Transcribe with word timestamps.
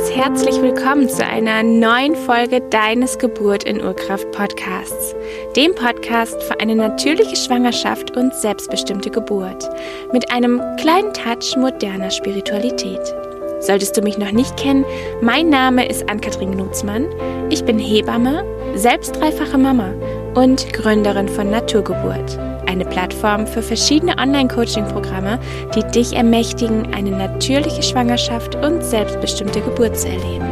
Ganz 0.00 0.16
herzlich 0.16 0.62
willkommen 0.62 1.10
zu 1.10 1.26
einer 1.26 1.62
neuen 1.62 2.16
Folge 2.16 2.62
deines 2.62 3.18
Geburt 3.18 3.64
in 3.64 3.84
Urkraft 3.84 4.32
Podcasts, 4.32 5.14
dem 5.54 5.74
Podcast 5.74 6.42
für 6.42 6.58
eine 6.58 6.74
natürliche 6.74 7.36
Schwangerschaft 7.36 8.16
und 8.16 8.34
selbstbestimmte 8.34 9.10
Geburt 9.10 9.68
mit 10.10 10.32
einem 10.32 10.62
kleinen 10.78 11.12
Touch 11.12 11.54
moderner 11.54 12.10
Spiritualität. 12.10 13.14
Solltest 13.60 13.94
du 13.94 14.00
mich 14.00 14.16
noch 14.16 14.32
nicht 14.32 14.56
kennen, 14.56 14.86
mein 15.20 15.50
Name 15.50 15.86
ist 15.86 16.08
Ann-Kathrin 16.08 16.52
Gnutzmann. 16.52 17.06
Ich 17.50 17.62
bin 17.66 17.78
Hebamme, 17.78 18.42
selbst 18.76 19.16
dreifache 19.16 19.58
Mama 19.58 19.92
und 20.34 20.72
Gründerin 20.72 21.28
von 21.28 21.50
Naturgeburt 21.50 22.38
eine 22.66 22.84
Plattform 22.84 23.46
für 23.46 23.62
verschiedene 23.62 24.16
Online-Coaching-Programme, 24.18 25.38
die 25.74 25.82
dich 25.92 26.14
ermächtigen, 26.14 26.92
eine 26.94 27.10
natürliche 27.10 27.82
Schwangerschaft 27.82 28.54
und 28.56 28.82
selbstbestimmte 28.82 29.60
Geburt 29.60 29.98
zu 29.98 30.08
erleben. 30.08 30.48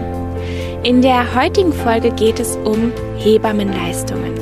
In 0.84 1.02
der 1.02 1.34
heutigen 1.34 1.72
Folge 1.72 2.10
geht 2.10 2.38
es 2.38 2.56
um 2.56 2.92
Hebammenleistungen. 3.18 4.34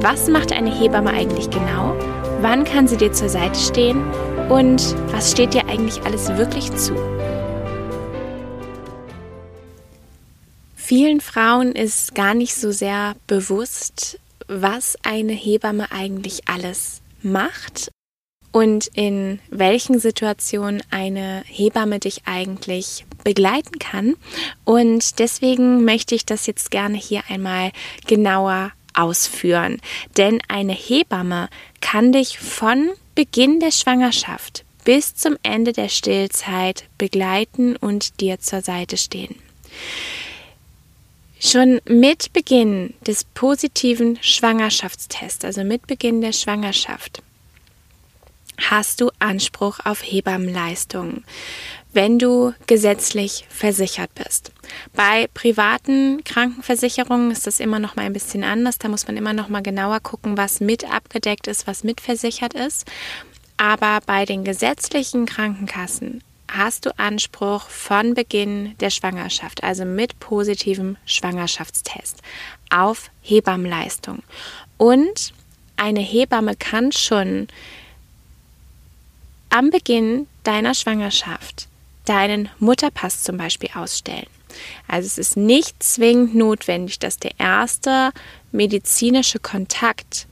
Was 0.00 0.28
macht 0.28 0.52
eine 0.52 0.74
Hebamme 0.74 1.10
eigentlich 1.10 1.50
genau? 1.50 1.96
Wann 2.40 2.64
kann 2.64 2.88
sie 2.88 2.96
dir 2.96 3.12
zur 3.12 3.28
Seite 3.28 3.58
stehen? 3.58 4.02
Und 4.48 4.94
was 5.12 5.30
steht 5.30 5.54
dir 5.54 5.68
eigentlich 5.68 6.02
alles 6.02 6.28
wirklich 6.36 6.74
zu? 6.76 6.94
Vielen 10.74 11.20
Frauen 11.20 11.72
ist 11.72 12.14
gar 12.14 12.34
nicht 12.34 12.54
so 12.54 12.72
sehr 12.72 13.14
bewusst, 13.26 14.18
was 14.50 14.96
eine 15.04 15.32
Hebamme 15.32 15.92
eigentlich 15.92 16.48
alles 16.48 17.02
macht 17.22 17.92
und 18.52 18.88
in 18.94 19.38
welchen 19.48 20.00
Situationen 20.00 20.82
eine 20.90 21.44
Hebamme 21.46 22.00
dich 22.00 22.22
eigentlich 22.24 23.06
begleiten 23.22 23.78
kann. 23.78 24.16
Und 24.64 25.20
deswegen 25.20 25.84
möchte 25.84 26.16
ich 26.16 26.26
das 26.26 26.46
jetzt 26.46 26.72
gerne 26.72 26.98
hier 26.98 27.22
einmal 27.28 27.70
genauer 28.08 28.72
ausführen. 28.92 29.80
Denn 30.16 30.40
eine 30.48 30.72
Hebamme 30.72 31.48
kann 31.80 32.10
dich 32.10 32.40
von 32.40 32.90
Beginn 33.14 33.60
der 33.60 33.70
Schwangerschaft 33.70 34.64
bis 34.84 35.14
zum 35.14 35.36
Ende 35.44 35.72
der 35.72 35.88
Stillzeit 35.88 36.84
begleiten 36.98 37.76
und 37.76 38.20
dir 38.20 38.40
zur 38.40 38.62
Seite 38.62 38.96
stehen. 38.96 39.36
Schon 41.42 41.80
mit 41.86 42.34
Beginn 42.34 42.92
des 43.06 43.24
positiven 43.24 44.18
Schwangerschaftstests, 44.20 45.42
also 45.42 45.64
mit 45.64 45.86
Beginn 45.86 46.20
der 46.20 46.32
Schwangerschaft, 46.32 47.22
hast 48.58 49.00
du 49.00 49.10
Anspruch 49.20 49.78
auf 49.82 50.02
Hebammenleistungen, 50.02 51.24
wenn 51.94 52.18
du 52.18 52.52
gesetzlich 52.66 53.46
versichert 53.48 54.14
bist. 54.14 54.52
Bei 54.92 55.28
privaten 55.32 56.22
Krankenversicherungen 56.24 57.30
ist 57.30 57.46
das 57.46 57.58
immer 57.58 57.78
noch 57.78 57.96
mal 57.96 58.04
ein 58.04 58.12
bisschen 58.12 58.44
anders. 58.44 58.76
Da 58.76 58.88
muss 58.88 59.06
man 59.06 59.16
immer 59.16 59.32
noch 59.32 59.48
mal 59.48 59.62
genauer 59.62 60.00
gucken, 60.00 60.36
was 60.36 60.60
mit 60.60 60.92
abgedeckt 60.92 61.46
ist, 61.46 61.66
was 61.66 61.84
mitversichert 61.84 62.52
ist. 62.52 62.86
Aber 63.56 64.00
bei 64.04 64.26
den 64.26 64.44
gesetzlichen 64.44 65.24
Krankenkassen 65.24 66.22
hast 66.56 66.86
du 66.86 66.98
Anspruch 66.98 67.68
von 67.68 68.14
Beginn 68.14 68.76
der 68.78 68.90
Schwangerschaft, 68.90 69.62
also 69.62 69.84
mit 69.84 70.18
positivem 70.20 70.96
Schwangerschaftstest, 71.06 72.22
auf 72.70 73.10
Hebammenleistung. 73.22 74.22
Und 74.76 75.32
eine 75.76 76.00
Hebamme 76.00 76.56
kann 76.56 76.92
schon 76.92 77.48
am 79.50 79.70
Beginn 79.70 80.26
deiner 80.44 80.74
Schwangerschaft 80.74 81.68
deinen 82.04 82.48
Mutterpass 82.58 83.22
zum 83.22 83.36
Beispiel 83.36 83.70
ausstellen. 83.74 84.26
Also 84.88 85.06
es 85.06 85.18
ist 85.18 85.36
nicht 85.36 85.82
zwingend 85.82 86.34
notwendig, 86.34 86.98
dass 86.98 87.18
der 87.18 87.38
erste 87.38 88.10
medizinische 88.50 89.38
Kontakt 89.38 90.26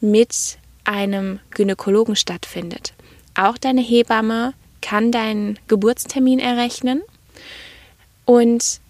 mit 0.00 0.58
einem 0.84 1.38
Gynäkologen 1.50 2.16
stattfindet. 2.16 2.92
Auch 3.34 3.56
deine 3.56 3.82
Hebamme 3.82 4.54
kann 4.82 5.10
deinen 5.10 5.58
Geburtstermin 5.68 6.38
errechnen 6.38 7.02
und 8.26 8.80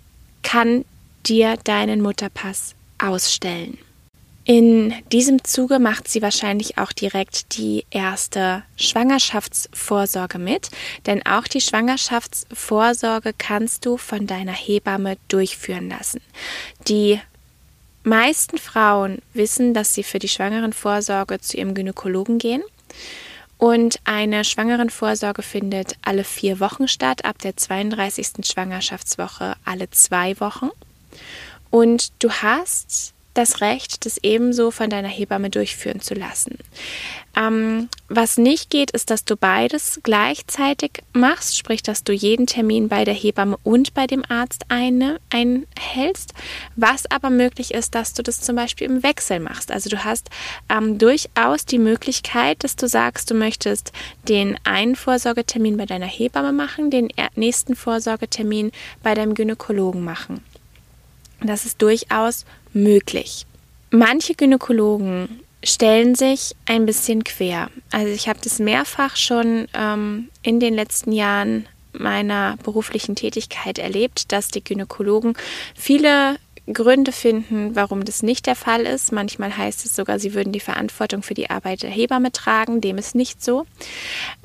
kann 0.43 0.85
dir 1.27 1.57
deinen 1.63 2.01
Mutterpass 2.01 2.75
ausstellen. 2.99 3.79
In 4.45 4.93
diesem 5.13 5.45
Zuge 5.45 5.79
macht 5.79 6.09
sie 6.09 6.21
wahrscheinlich 6.21 6.77
auch 6.77 6.91
direkt 6.91 7.57
die 7.57 7.85
erste 7.91 8.65
Schwangerschaftsvorsorge 8.77 10.39
mit, 10.39 10.71
denn 11.07 11.25
auch 11.25 11.47
die 11.47 11.61
Schwangerschaftsvorsorge 11.61 13.35
kannst 13.39 13.87
du 13.87 13.97
von 13.97 14.27
deiner 14.27 14.53
Hebamme 14.53 15.17
durchführen 15.29 15.89
lassen. 15.89 16.21
Die 16.89 17.21
meisten 18.03 18.59
Frauen 18.59 19.23
wissen, 19.33 19.75
dass 19.75 19.95
sie 19.95 20.03
für 20.03 20.19
die 20.19 20.29
Schwangerenvorsorge 20.29 21.41
zu 21.41 21.57
ihrem 21.57 21.75
Gynäkologen 21.75 22.39
gehen. 22.39 22.63
Und 23.63 24.01
eine 24.03 24.43
Schwangerenvorsorge 24.43 25.43
findet 25.43 25.95
alle 26.03 26.25
vier 26.25 26.59
Wochen 26.59 26.89
statt, 26.89 27.25
ab 27.25 27.39
der 27.39 27.57
32. 27.57 28.45
Schwangerschaftswoche 28.45 29.55
alle 29.65 29.89
zwei 29.91 30.41
Wochen. 30.41 30.71
Und 31.71 32.11
du 32.19 32.29
hast 32.29 33.15
das 33.35 33.61
Recht, 33.61 34.05
das 34.05 34.19
ebenso 34.23 34.71
von 34.71 34.91
deiner 34.91 35.09
Hebamme 35.09 35.51
durchführen 35.51 36.01
zu 36.01 36.15
lassen. 36.15 36.59
Ähm, 37.35 37.89
was 38.09 38.37
nicht 38.37 38.69
geht, 38.69 38.91
ist, 38.91 39.09
dass 39.09 39.25
du 39.25 39.37
beides 39.37 40.01
gleichzeitig 40.03 41.03
machst, 41.15 41.57
sprich, 41.57 41.83
dass 41.83 42.05
du 42.05 42.13
jeden 42.13 42.47
Termin 42.47 42.89
bei 42.89 43.05
der 43.05 43.15
Hebamme 43.15 43.57
und 43.63 43.95
bei 43.95 44.07
dem 44.07 44.23
Arzt 44.29 44.67
eine, 44.69 45.19
einhältst. 45.31 46.35
Was 46.77 47.11
aber 47.11 47.31
möglich 47.31 47.73
ist, 47.73 47.95
dass 47.95 48.13
du 48.13 48.23
das 48.23 48.43
zum 48.43 48.57
Beispiel 48.57 48.87
im 48.87 49.03
Wechsel 49.03 49.41
machst. 49.41 49.73
Also 49.73 49.89
du 49.89 50.05
hast 50.05 50.29
ähm, 50.69 50.99
durchaus 50.99 51.65
die 51.65 51.79
Möglichkeit, 51.79 52.65
dass 52.65 52.77
du 52.77 52.87
sagst, 52.87 53.31
du 53.31 53.35
möchtest 53.35 53.93
den 54.29 54.59
einen 54.65 54.95
Vorsorgetermin 54.95 55.79
bei 55.79 55.87
deiner 55.87 56.07
Hebamme 56.07 56.53
machen, 56.53 56.91
den 56.91 57.09
nächsten 57.35 57.75
Vorsorgetermin 57.77 58.73
bei 59.03 59.15
deinem 59.15 59.35
Gynäkologen 59.35 60.05
machen. 60.05 60.45
Das 61.45 61.65
ist 61.65 61.81
durchaus 61.83 62.45
möglich. 62.73 63.47
Manche 63.91 64.35
Gynäkologen 64.35 65.41
stellen 65.65 66.15
sich 66.15 66.57
ein 66.67 66.87
bisschen 66.87 67.25
quer. 67.25 67.71
Also 67.91 68.13
ich 68.13 68.29
habe 68.29 68.41
das 68.43 68.59
mehrfach 68.59 69.17
schon 69.17 69.69
ähm, 69.75 70.29
in 70.43 70.61
den 70.61 70.75
letzten 70.75 71.13
Jahren 71.13 71.67
meiner 71.93 72.57
beruflichen 72.63 73.17
Tätigkeit 73.17 73.79
erlebt, 73.79 74.33
dass 74.33 74.49
die 74.49 74.65
Gynäkologen 74.65 75.35
viele 75.75 76.37
Gründe 76.73 77.11
finden, 77.11 77.75
warum 77.75 78.05
das 78.05 78.23
nicht 78.23 78.47
der 78.47 78.55
Fall 78.55 78.83
ist. 78.83 79.13
Manchmal 79.13 79.57
heißt 79.57 79.85
es 79.85 79.97
sogar, 79.97 80.19
sie 80.19 80.33
würden 80.33 80.53
die 80.53 80.61
Verantwortung 80.61 81.23
für 81.23 81.35
die 81.35 81.51
Arbeit 81.51 81.83
der 81.83 81.91
Hebamme 81.91 82.31
tragen. 82.31 82.81
Dem 82.81 82.99
ist 82.99 83.15
nicht 83.15 83.43
so. 83.43 83.67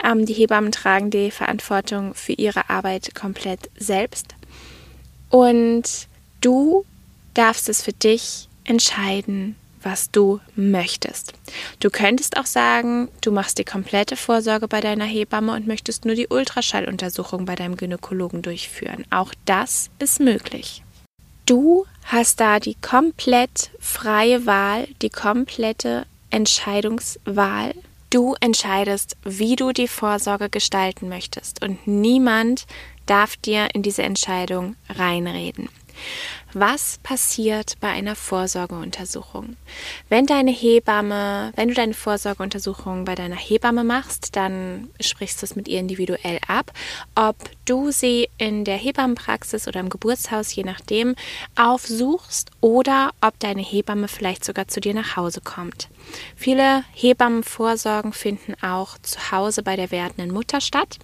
Ähm, 0.04 0.26
die 0.26 0.34
Hebammen 0.34 0.72
tragen 0.72 1.12
die 1.12 1.32
Verantwortung 1.32 2.16
für 2.16 2.34
ihre 2.34 2.70
Arbeit 2.70 3.14
komplett 3.14 3.70
selbst. 3.78 4.36
Und 5.30 6.08
du 6.48 6.86
darfst 7.34 7.68
es 7.68 7.82
für 7.82 7.92
dich 7.92 8.48
entscheiden, 8.64 9.58
was 9.84 10.12
du 10.12 10.40
möchtest. 10.56 11.34
Du 11.82 11.90
könntest 11.90 12.38
auch 12.38 12.46
sagen, 12.46 13.10
du 13.22 13.32
machst 13.32 13.58
die 13.58 13.66
komplette 13.66 14.16
Vorsorge 14.16 14.70
bei 14.70 14.80
deiner 14.80 15.06
Hebamme 15.06 15.54
und 15.54 15.68
möchtest 15.68 16.06
nur 16.06 16.16
die 16.16 16.28
Ultraschalluntersuchung 16.28 17.46
bei 17.46 17.56
deinem 17.56 17.76
Gynäkologen 17.76 18.42
durchführen. 18.42 19.04
Auch 19.10 19.34
das 19.44 19.90
ist 20.00 20.22
möglich. 20.22 20.84
Du 21.46 21.86
hast 22.06 22.40
da 22.40 22.60
die 22.60 22.76
komplett 22.76 23.70
freie 23.80 24.46
Wahl, 24.46 24.88
die 25.02 25.10
komplette 25.10 26.06
Entscheidungswahl. 26.30 27.74
Du 28.10 28.36
entscheidest, 28.40 29.18
wie 29.26 29.58
du 29.58 29.74
die 29.74 29.90
Vorsorge 29.90 30.50
gestalten 30.50 31.10
möchtest 31.10 31.62
und 31.62 31.86
niemand 31.88 32.66
darf 33.06 33.36
dir 33.36 33.68
in 33.74 33.84
diese 33.84 34.04
Entscheidung 34.04 34.78
reinreden. 34.90 35.68
Was 36.54 37.00
passiert 37.04 37.74
bei 37.82 37.90
einer 37.90 38.16
Vorsorgeuntersuchung? 38.16 39.58
Wenn 40.08 40.26
deine 40.26 40.52
Hebamme, 40.52 41.52
wenn 41.56 41.68
du 41.68 41.74
deine 41.74 41.94
Vorsorgeuntersuchung 41.94 43.04
bei 43.04 43.16
deiner 43.16 43.36
Hebamme 43.36 43.84
machst, 43.84 44.36
dann 44.38 44.90
sprichst 45.00 45.42
du 45.42 45.46
es 45.46 45.56
mit 45.58 45.68
ihr 45.68 45.80
individuell 45.80 46.40
ab, 46.48 46.72
ob 47.16 47.36
du 47.66 47.92
sie 47.92 48.30
in 48.38 48.64
der 48.64 48.78
Hebammenpraxis 48.78 49.68
oder 49.68 49.82
im 49.82 49.90
Geburtshaus, 49.90 50.56
je 50.56 50.64
nachdem, 50.64 51.16
aufsuchst 51.56 52.52
oder 52.62 53.12
ob 53.20 53.38
deine 53.40 53.62
Hebamme 53.62 54.08
vielleicht 54.08 54.46
sogar 54.46 54.70
zu 54.70 54.80
dir 54.80 54.94
nach 54.94 55.18
Hause 55.18 55.42
kommt. 55.42 55.90
Viele 56.36 56.84
Hebammenvorsorgen 56.94 58.14
finden 58.14 58.56
auch 58.64 58.98
zu 59.00 59.32
Hause 59.32 59.64
bei 59.64 59.76
der 59.76 59.92
werdenden 59.92 60.32
Mutter 60.32 60.62
statt. 60.62 60.98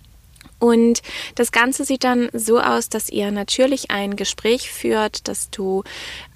Und 0.63 1.01
das 1.36 1.51
Ganze 1.51 1.83
sieht 1.83 2.06
dann 2.06 2.30
so 2.31 2.57
aus, 2.62 2.88
dass 2.88 3.10
ihr 3.10 3.31
natürlich 3.31 3.92
ein 3.92 4.15
Gespräch 4.15 4.71
führt, 4.71 5.27
dass 5.27 5.50
du 5.50 5.83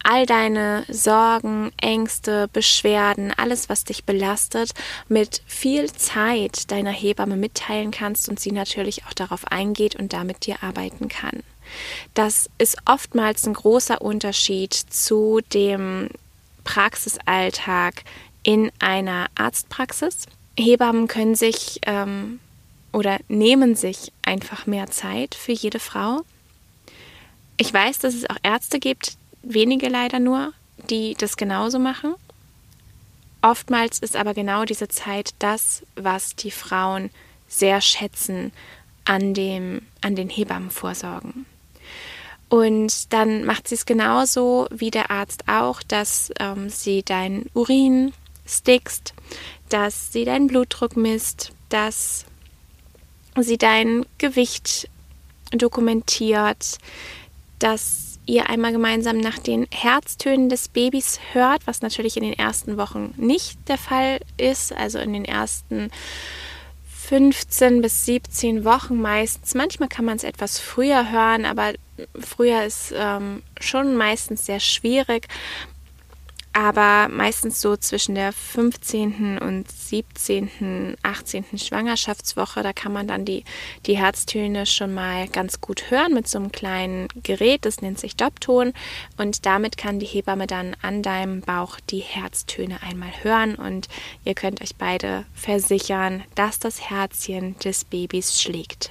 all 0.04 0.26
deine 0.26 0.84
Sorgen, 0.90 1.72
Ängste, 1.80 2.50
Beschwerden, 2.52 3.32
alles, 3.32 3.70
was 3.70 3.86
dich 3.86 4.04
belastet, 4.04 4.72
mit 5.08 5.42
viel 5.48 5.90
Zeit 5.94 6.70
deiner 6.72 6.92
Hebamme 6.92 7.38
mitteilen 7.38 7.92
kannst 7.92 8.28
und 8.28 8.38
sie 8.38 8.52
natürlich 8.52 9.06
auch 9.06 9.14
darauf 9.14 9.50
eingeht 9.50 9.96
und 9.96 10.12
damit 10.12 10.46
dir 10.46 10.62
arbeiten 10.62 11.08
kann. 11.08 11.42
Das 12.14 12.50
ist 12.58 12.80
oftmals 12.84 13.48
ein 13.48 13.54
großer 13.54 14.02
Unterschied 14.02 14.74
zu 14.74 15.40
dem 15.54 16.10
Praxisalltag 16.66 18.04
in 18.44 18.74
einer 18.80 19.28
Arztpraxis. 19.36 20.26
Hebammen 20.60 21.08
können 21.08 21.36
sich 21.36 21.80
ähm, 21.86 22.42
oder 22.92 23.20
nehmen 23.30 23.76
sich 23.76 24.12
einfach 24.28 24.68
mehr 24.68 24.88
Zeit 24.92 25.34
für 25.34 25.54
jede 25.54 25.80
Frau. 25.80 26.22
Ich 27.58 27.74
weiß, 27.74 28.00
dass 28.00 28.14
es 28.14 28.30
auch 28.30 28.38
Ärzte 28.44 28.80
gibt, 28.80 29.18
wenige 29.42 29.88
leider 29.88 30.20
nur, 30.20 30.54
die 30.90 31.16
das 31.16 31.38
genauso 31.38 31.80
machen. 31.80 32.14
Oftmals 33.42 34.00
ist 34.00 34.16
aber 34.16 34.34
genau 34.34 34.66
diese 34.66 34.88
Zeit 34.88 35.34
das, 35.40 35.84
was 35.96 36.36
die 36.36 36.52
Frauen 36.52 37.10
sehr 37.48 37.82
schätzen 37.82 38.52
an, 39.06 39.34
dem, 39.34 39.82
an 40.02 40.16
den 40.16 40.30
Hebammenvorsorgen. 40.30 41.46
Und 42.50 43.12
dann 43.14 43.44
macht 43.44 43.68
sie 43.68 43.76
es 43.76 43.86
genauso 43.86 44.68
wie 44.70 44.92
der 44.92 45.12
Arzt 45.12 45.44
auch, 45.48 45.82
dass 45.84 46.32
ähm, 46.40 46.70
sie 46.70 47.04
deinen 47.04 47.50
Urin 47.54 48.14
stickst, 48.46 49.14
dass 49.70 50.14
sie 50.14 50.26
deinen 50.26 50.48
Blutdruck 50.48 50.96
misst, 50.96 51.52
dass 51.70 52.26
sie 53.44 53.58
dein 53.58 54.06
Gewicht 54.18 54.90
dokumentiert, 55.52 56.78
dass 57.60 58.20
ihr 58.26 58.50
einmal 58.50 58.74
gemeinsam 58.74 59.18
nach 59.18 59.40
den 59.40 59.68
Herztönen 59.72 60.50
des 60.50 60.68
Babys 60.68 61.20
hört, 61.32 61.66
was 61.66 61.82
natürlich 61.82 62.18
in 62.18 62.24
den 62.24 62.34
ersten 62.34 62.78
Wochen 62.78 63.14
nicht 63.18 63.58
der 63.68 63.78
Fall 63.78 64.20
ist, 64.38 64.74
also 64.74 65.00
in 65.00 65.14
den 65.14 65.26
ersten 65.26 65.90
15 67.08 67.82
bis 67.82 68.06
17 68.06 68.66
Wochen 68.66 69.02
meistens. 69.02 69.56
Manchmal 69.56 69.88
kann 69.88 70.04
man 70.04 70.18
es 70.18 70.26
etwas 70.26 70.60
früher 70.60 71.10
hören, 71.10 71.46
aber 71.46 71.74
früher 72.20 72.66
ist 72.66 72.94
ähm, 72.94 73.44
schon 73.62 73.96
meistens 73.96 74.46
sehr 74.46 74.60
schwierig 74.60 75.28
aber 76.58 77.08
meistens 77.08 77.62
so 77.62 77.78
zwischen 77.78 78.16
der 78.16 78.34
15. 78.34 79.38
und 79.38 79.70
17., 79.70 80.98
18. 81.04 81.46
Schwangerschaftswoche, 81.56 82.64
da 82.64 82.74
kann 82.74 82.92
man 82.92 83.08
dann 83.08 83.26
die, 83.26 83.44
die 83.86 83.96
Herztöne 83.96 84.66
schon 84.66 84.92
mal 84.92 85.28
ganz 85.28 85.62
gut 85.62 85.92
hören 85.92 86.16
mit 86.16 86.28
so 86.28 86.40
einem 86.40 86.52
kleinen 86.52 87.10
Gerät, 87.22 87.64
das 87.64 87.84
nennt 87.84 88.00
sich 88.00 88.16
Dopton 88.16 88.74
und 89.18 89.46
damit 89.46 89.78
kann 89.78 90.00
die 90.00 90.08
Hebamme 90.08 90.48
dann 90.48 90.76
an 90.82 91.04
deinem 91.04 91.42
Bauch 91.42 91.80
die 91.92 92.00
Herztöne 92.00 92.82
einmal 92.82 93.12
hören 93.22 93.54
und 93.54 93.88
ihr 94.26 94.34
könnt 94.34 94.60
euch 94.60 94.78
beide 94.78 95.26
versichern, 95.36 96.24
dass 96.34 96.58
das 96.58 96.90
Herzchen 96.90 97.56
des 97.60 97.86
Babys 97.86 98.42
schlägt. 98.42 98.90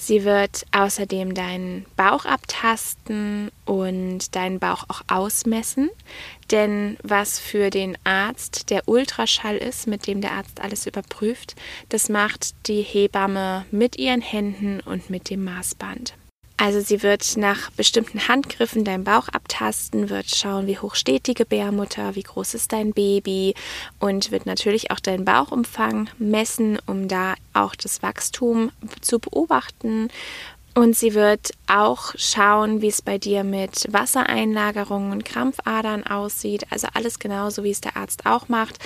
Sie 0.00 0.24
wird 0.24 0.64
außerdem 0.70 1.34
deinen 1.34 1.84
Bauch 1.96 2.24
abtasten 2.24 3.50
und 3.64 4.36
deinen 4.36 4.60
Bauch 4.60 4.84
auch 4.86 5.02
ausmessen. 5.08 5.90
Denn 6.52 6.96
was 7.02 7.40
für 7.40 7.68
den 7.70 7.98
Arzt 8.04 8.70
der 8.70 8.86
Ultraschall 8.86 9.56
ist, 9.56 9.88
mit 9.88 10.06
dem 10.06 10.20
der 10.20 10.32
Arzt 10.32 10.60
alles 10.60 10.86
überprüft, 10.86 11.56
das 11.88 12.08
macht 12.08 12.54
die 12.68 12.82
Hebamme 12.82 13.66
mit 13.72 13.98
ihren 13.98 14.20
Händen 14.20 14.78
und 14.80 15.10
mit 15.10 15.30
dem 15.30 15.42
Maßband. 15.42 16.14
Also 16.60 16.80
sie 16.80 17.04
wird 17.04 17.36
nach 17.36 17.70
bestimmten 17.70 18.26
Handgriffen 18.26 18.82
deinen 18.84 19.04
Bauch 19.04 19.28
abtasten, 19.28 20.10
wird 20.10 20.34
schauen, 20.34 20.66
wie 20.66 20.76
hoch 20.76 20.96
steht 20.96 21.28
die 21.28 21.34
Gebärmutter, 21.34 22.16
wie 22.16 22.24
groß 22.24 22.54
ist 22.54 22.72
dein 22.72 22.92
Baby 22.92 23.54
und 24.00 24.32
wird 24.32 24.44
natürlich 24.44 24.90
auch 24.90 24.98
deinen 24.98 25.24
Bauchumfang 25.24 26.10
messen, 26.18 26.80
um 26.84 27.06
da 27.06 27.34
auch 27.52 27.76
das 27.76 28.02
Wachstum 28.02 28.72
zu 29.00 29.20
beobachten. 29.20 30.08
Und 30.74 30.96
sie 30.96 31.14
wird 31.14 31.52
auch 31.68 32.14
schauen, 32.16 32.82
wie 32.82 32.88
es 32.88 33.02
bei 33.02 33.18
dir 33.18 33.44
mit 33.44 33.86
Wassereinlagerungen 33.92 35.12
und 35.12 35.24
Krampfadern 35.24 36.04
aussieht. 36.04 36.66
Also 36.70 36.88
alles 36.92 37.20
genauso, 37.20 37.62
wie 37.62 37.70
es 37.70 37.80
der 37.80 37.96
Arzt 37.96 38.26
auch 38.26 38.48
macht. 38.48 38.78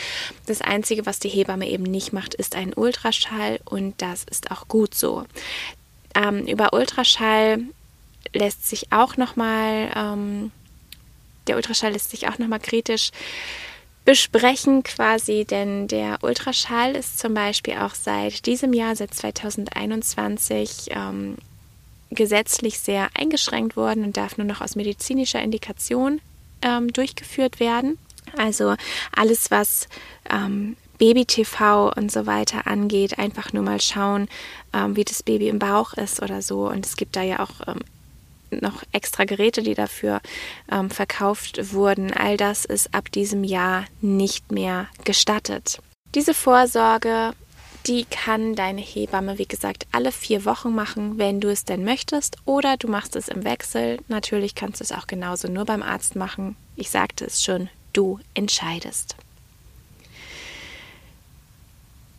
Das 0.46 0.60
Einzige, 0.60 1.06
was 1.06 1.20
die 1.20 1.28
Hebamme 1.30 1.68
eben 1.68 1.84
nicht 1.84 2.12
macht, 2.12 2.34
ist 2.34 2.54
ein 2.54 2.74
Ultraschall 2.74 3.60
und 3.64 4.00
das 4.02 4.24
ist 4.24 4.50
auch 4.50 4.68
gut 4.68 4.94
so. 4.94 5.24
Ähm, 6.14 6.46
über 6.46 6.72
Ultraschall 6.72 7.60
lässt 8.32 8.66
sich 8.66 8.92
auch 8.92 9.16
nochmal, 9.16 9.90
ähm, 9.94 10.52
der 11.46 11.56
Ultraschall 11.56 11.92
lässt 11.92 12.10
sich 12.10 12.28
auch 12.28 12.38
nochmal 12.38 12.60
kritisch 12.60 13.10
besprechen 14.04 14.82
quasi, 14.82 15.44
denn 15.44 15.86
der 15.86 16.18
Ultraschall 16.22 16.96
ist 16.96 17.18
zum 17.18 17.34
Beispiel 17.34 17.74
auch 17.74 17.94
seit 17.94 18.46
diesem 18.46 18.72
Jahr, 18.72 18.96
seit 18.96 19.14
2021, 19.14 20.88
ähm, 20.90 21.36
gesetzlich 22.10 22.78
sehr 22.78 23.08
eingeschränkt 23.14 23.76
worden 23.76 24.04
und 24.04 24.16
darf 24.16 24.36
nur 24.36 24.46
noch 24.46 24.60
aus 24.60 24.74
medizinischer 24.74 25.40
Indikation 25.40 26.20
ähm, 26.62 26.92
durchgeführt 26.92 27.60
werden. 27.60 27.98
Also 28.36 28.74
alles, 29.14 29.50
was 29.50 29.88
ähm, 30.30 30.76
Baby-TV 31.02 31.92
und 31.96 32.12
so 32.12 32.26
weiter 32.26 32.68
angeht, 32.68 33.18
einfach 33.18 33.52
nur 33.52 33.64
mal 33.64 33.80
schauen, 33.80 34.28
ähm, 34.72 34.94
wie 34.94 35.04
das 35.04 35.24
Baby 35.24 35.48
im 35.48 35.58
Bauch 35.58 35.94
ist 35.94 36.22
oder 36.22 36.42
so. 36.42 36.68
Und 36.68 36.86
es 36.86 36.94
gibt 36.96 37.16
da 37.16 37.22
ja 37.22 37.40
auch 37.40 37.66
ähm, 37.66 37.80
noch 38.60 38.84
extra 38.92 39.24
Geräte, 39.24 39.64
die 39.64 39.74
dafür 39.74 40.20
ähm, 40.70 40.90
verkauft 40.90 41.72
wurden. 41.72 42.12
All 42.12 42.36
das 42.36 42.64
ist 42.64 42.94
ab 42.94 43.10
diesem 43.10 43.42
Jahr 43.42 43.86
nicht 44.00 44.52
mehr 44.52 44.86
gestattet. 45.02 45.80
Diese 46.14 46.34
Vorsorge, 46.34 47.32
die 47.88 48.04
kann 48.04 48.54
deine 48.54 48.80
Hebamme, 48.80 49.38
wie 49.38 49.46
gesagt, 49.46 49.88
alle 49.90 50.12
vier 50.12 50.44
Wochen 50.44 50.72
machen, 50.72 51.18
wenn 51.18 51.40
du 51.40 51.50
es 51.50 51.64
denn 51.64 51.82
möchtest. 51.82 52.36
Oder 52.44 52.76
du 52.76 52.86
machst 52.86 53.16
es 53.16 53.26
im 53.26 53.42
Wechsel. 53.42 53.98
Natürlich 54.06 54.54
kannst 54.54 54.78
du 54.78 54.84
es 54.84 54.92
auch 54.92 55.08
genauso 55.08 55.48
nur 55.48 55.64
beim 55.64 55.82
Arzt 55.82 56.14
machen. 56.14 56.54
Ich 56.76 56.90
sagte 56.90 57.24
es 57.24 57.42
schon, 57.42 57.70
du 57.92 58.20
entscheidest. 58.34 59.16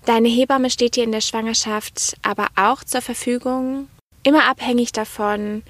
Deine 0.05 0.27
Hebamme 0.27 0.69
steht 0.69 0.97
dir 0.97 1.05
in 1.05 1.13
der 1.13 1.21
Schwangerschaft 1.21 2.17
aber 2.23 2.47
auch 2.55 2.83
zur 2.83 3.01
Verfügung, 3.01 3.87
immer 4.23 4.49
abhängig 4.49 4.91
davon, 4.91 5.63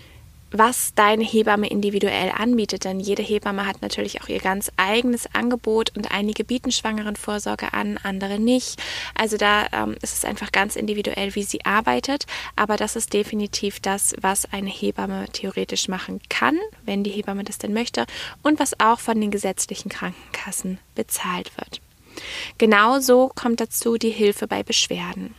was 0.50 0.94
deine 0.96 1.24
Hebamme 1.24 1.68
individuell 1.68 2.32
anbietet, 2.36 2.86
denn 2.86 3.00
jede 3.00 3.22
Hebamme 3.22 3.68
hat 3.68 3.84
natürlich 3.84 4.22
auch 4.22 4.30
ihr 4.30 4.40
ganz 4.40 4.72
eigenes 4.76 5.28
Angebot 5.36 5.96
und 5.96 6.12
einige 6.12 6.44
bieten 6.44 6.72
Schwangerenvorsorge 6.72 7.74
an, 7.74 8.00
andere 8.02 8.40
nicht. 8.40 8.82
Also 9.14 9.38
da 9.38 9.68
ähm, 9.72 9.96
ist 10.02 10.14
es 10.14 10.26
einfach 10.26 10.52
ganz 10.52 10.76
individuell, 10.76 11.36
wie 11.36 11.44
sie 11.44 11.64
arbeitet, 11.66 12.26
aber 12.56 12.76
das 12.76 12.96
ist 12.96 13.14
definitiv 13.14 13.80
das, 13.82 14.16
was 14.20 14.52
eine 14.52 14.70
Hebamme 14.70 15.26
theoretisch 15.32 15.88
machen 15.88 16.22
kann, 16.30 16.58
wenn 16.86 17.04
die 17.04 17.12
Hebamme 17.12 17.44
das 17.44 17.60
denn 17.60 17.74
möchte 17.74 18.08
und 18.42 18.60
was 18.60 18.80
auch 18.80 19.00
von 19.00 19.22
den 19.22 19.30
gesetzlichen 19.30 19.90
Krankenkassen 19.90 20.80
bezahlt 20.96 21.56
wird. 21.58 21.83
Genauso 22.58 23.32
kommt 23.36 23.60
dazu 23.60 23.98
die 23.98 24.10
Hilfe 24.10 24.48
bei 24.48 24.64
Beschwerden. 24.64 25.36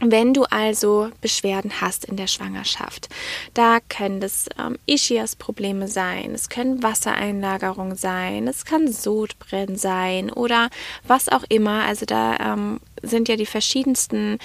Wenn 0.00 0.34
du 0.34 0.42
also 0.44 1.10
Beschwerden 1.20 1.80
hast 1.80 2.04
in 2.04 2.16
der 2.16 2.26
Schwangerschaft, 2.26 3.08
da 3.54 3.78
können 3.88 4.20
das 4.20 4.48
ähm, 4.58 4.76
Ischias-Probleme 4.86 5.86
sein, 5.88 6.32
es 6.34 6.48
können 6.48 6.82
Wassereinlagerungen 6.82 7.96
sein, 7.96 8.48
es 8.48 8.64
kann 8.64 8.90
Sodbrennen 8.92 9.76
sein 9.76 10.30
oder 10.30 10.68
was 11.06 11.28
auch 11.28 11.44
immer. 11.48 11.84
Also 11.84 12.06
da 12.06 12.36
ähm, 12.38 12.80
sind 13.06 13.28
ja 13.28 13.36
die 13.36 13.46
verschiedensten 13.46 14.38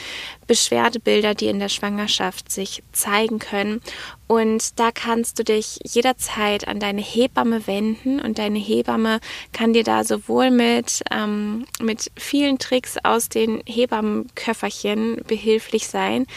Beschwerdebilder, 0.48 1.36
die 1.36 1.48
in 1.48 1.60
der 1.60 1.70
Schwangerschaft 1.70 2.52
sich 2.52 2.84
zeigen 2.92 3.40
können. 3.40 3.82
Und 4.28 4.80
da 4.80 4.92
kannst 4.92 5.40
du 5.40 5.44
dich 5.44 5.80
jederzeit 5.84 6.68
an 6.68 6.80
deine 6.80 7.02
Hebamme 7.02 7.66
wenden 7.68 8.20
und 8.20 8.38
deine 8.38 8.60
Hebamme 8.60 9.20
kann 9.54 9.74
dir 9.74 9.84
da 9.84 10.04
sowohl 10.04 10.52
mit, 10.52 11.02
ähm, 11.12 11.66
mit 11.82 12.12
vielen 12.16 12.60
Tricks 12.60 12.98
aus 13.04 13.30
den 13.30 13.62
Hebammenköfferchen 13.66 15.24
behilflich 15.28 15.88
sein, 15.88 16.28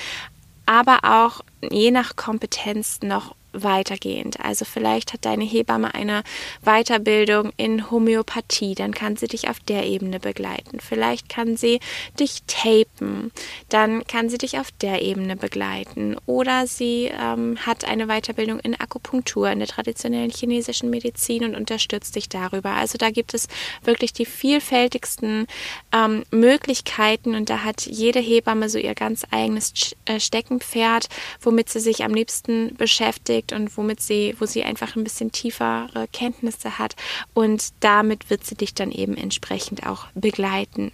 aber 0.64 1.00
auch 1.02 1.42
je 1.70 1.90
nach 1.90 2.16
Kompetenz 2.16 3.00
noch 3.02 3.34
weitergehend. 3.52 4.40
Also 4.40 4.64
vielleicht 4.64 5.12
hat 5.12 5.24
deine 5.24 5.44
Hebamme 5.44 5.94
eine 5.94 6.22
Weiterbildung 6.64 7.52
in 7.56 7.90
Homöopathie, 7.90 8.74
dann 8.74 8.94
kann 8.94 9.16
sie 9.16 9.26
dich 9.26 9.48
auf 9.48 9.60
der 9.60 9.84
Ebene 9.84 10.20
begleiten. 10.20 10.80
Vielleicht 10.80 11.28
kann 11.28 11.56
sie 11.56 11.80
dich 12.18 12.42
tapen, 12.46 13.32
dann 13.68 14.04
kann 14.06 14.28
sie 14.28 14.38
dich 14.38 14.58
auf 14.58 14.70
der 14.80 15.02
Ebene 15.02 15.36
begleiten. 15.36 16.16
Oder 16.26 16.66
sie 16.66 17.10
ähm, 17.12 17.58
hat 17.60 17.84
eine 17.84 18.06
Weiterbildung 18.06 18.60
in 18.60 18.78
Akupunktur, 18.78 19.50
in 19.50 19.58
der 19.58 19.68
traditionellen 19.68 20.30
chinesischen 20.30 20.90
Medizin 20.90 21.44
und 21.44 21.54
unterstützt 21.54 22.16
dich 22.16 22.28
darüber. 22.28 22.70
Also 22.70 22.98
da 22.98 23.10
gibt 23.10 23.34
es 23.34 23.48
wirklich 23.84 24.12
die 24.12 24.26
vielfältigsten 24.26 25.46
ähm, 25.92 26.24
Möglichkeiten 26.30 27.34
und 27.34 27.50
da 27.50 27.64
hat 27.64 27.82
jede 27.86 28.20
Hebamme 28.20 28.68
so 28.68 28.78
ihr 28.78 28.94
ganz 28.94 29.26
eigenes 29.30 29.72
äh, 30.06 30.18
Steckenpferd, 30.20 31.08
womit 31.40 31.68
sie 31.68 31.80
sich 31.80 32.04
am 32.04 32.14
liebsten 32.14 32.74
beschäftigt 32.76 33.41
beschäftigt 33.42 33.52
und 33.52 33.76
womit 33.76 34.00
sie, 34.00 34.34
wo 34.38 34.46
sie 34.46 34.64
einfach 34.64 34.96
ein 34.96 35.04
bisschen 35.04 35.32
tiefere 35.32 36.08
Kenntnisse 36.12 36.78
hat 36.78 36.96
und 37.34 37.72
damit 37.80 38.30
wird 38.30 38.44
sie 38.44 38.54
dich 38.54 38.74
dann 38.74 38.90
eben 38.90 39.16
entsprechend 39.16 39.86
auch 39.86 40.06
begleiten. 40.14 40.92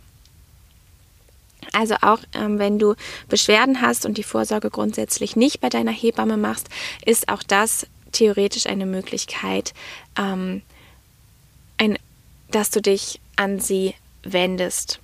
Also 1.73 1.97
auch 2.01 2.21
ähm, 2.35 2.59
wenn 2.59 2.79
du 2.79 2.95
Beschwerden 3.29 3.83
hast 3.83 4.07
und 4.07 4.17
die 4.17 4.23
Vorsorge 4.23 4.71
grundsätzlich 4.71 5.37
nicht 5.37 5.61
bei 5.61 5.69
deiner 5.69 5.93
Hebamme 5.93 6.37
machst, 6.37 6.69
ist 7.05 7.29
auch 7.29 7.43
das 7.43 7.87
theoretisch 8.13 8.67
eine 8.67 8.87
Möglichkeit, 8.87 9.75
ähm, 10.17 10.63
ein, 11.77 11.99
dass 12.51 12.71
du 12.71 12.81
dich 12.81 13.21
an 13.37 13.61
sie 13.61 13.95
wendest, 14.23 15.01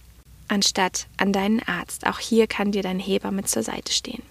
anstatt 0.48 1.06
an 1.18 1.32
deinen 1.32 1.60
Arzt. 1.62 2.06
Auch 2.06 2.18
hier 2.18 2.46
kann 2.46 2.72
dir 2.72 2.82
dein 2.82 2.98
Hebamme 2.98 3.44
zur 3.44 3.62
Seite 3.62 3.92
stehen. 3.92 4.22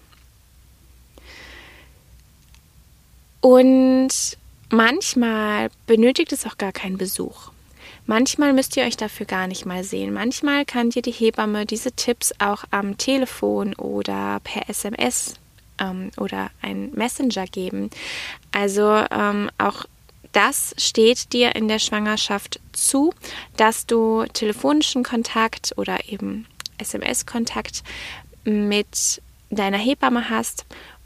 Und 3.44 4.38
manchmal 4.70 5.68
benötigt 5.86 6.32
es 6.32 6.46
auch 6.46 6.56
gar 6.56 6.72
keinen 6.72 6.96
Besuch. 6.96 7.50
Manchmal 8.06 8.54
müsst 8.54 8.74
ihr 8.74 8.84
euch 8.84 8.96
dafür 8.96 9.26
gar 9.26 9.48
nicht 9.48 9.66
mal 9.66 9.84
sehen. 9.84 10.14
Manchmal 10.14 10.64
kann 10.64 10.88
dir 10.88 11.02
die 11.02 11.10
Hebamme 11.10 11.66
diese 11.66 11.92
Tipps 11.92 12.32
auch 12.38 12.64
am 12.70 12.96
Telefon 12.96 13.74
oder 13.74 14.40
per 14.44 14.70
SMS 14.70 15.34
ähm, 15.78 16.10
oder 16.16 16.50
ein 16.62 16.90
Messenger 16.94 17.44
geben. 17.44 17.90
Also 18.50 19.04
ähm, 19.10 19.50
auch 19.58 19.84
das 20.32 20.74
steht 20.78 21.34
dir 21.34 21.54
in 21.54 21.68
der 21.68 21.80
Schwangerschaft 21.80 22.60
zu, 22.72 23.12
dass 23.58 23.84
du 23.84 24.24
telefonischen 24.32 25.02
Kontakt 25.02 25.74
oder 25.76 26.08
eben 26.08 26.46
SMS-Kontakt 26.78 27.82
mit 28.44 29.20
deiner 29.50 29.76
Hebamme 29.76 30.30
hast 30.30 30.64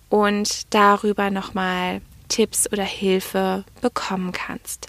und 0.08 0.72
darüber 0.72 1.30
nochmal 1.30 2.00
Tipps 2.28 2.70
oder 2.70 2.84
Hilfe 2.84 3.64
bekommen 3.80 4.32
kannst. 4.32 4.88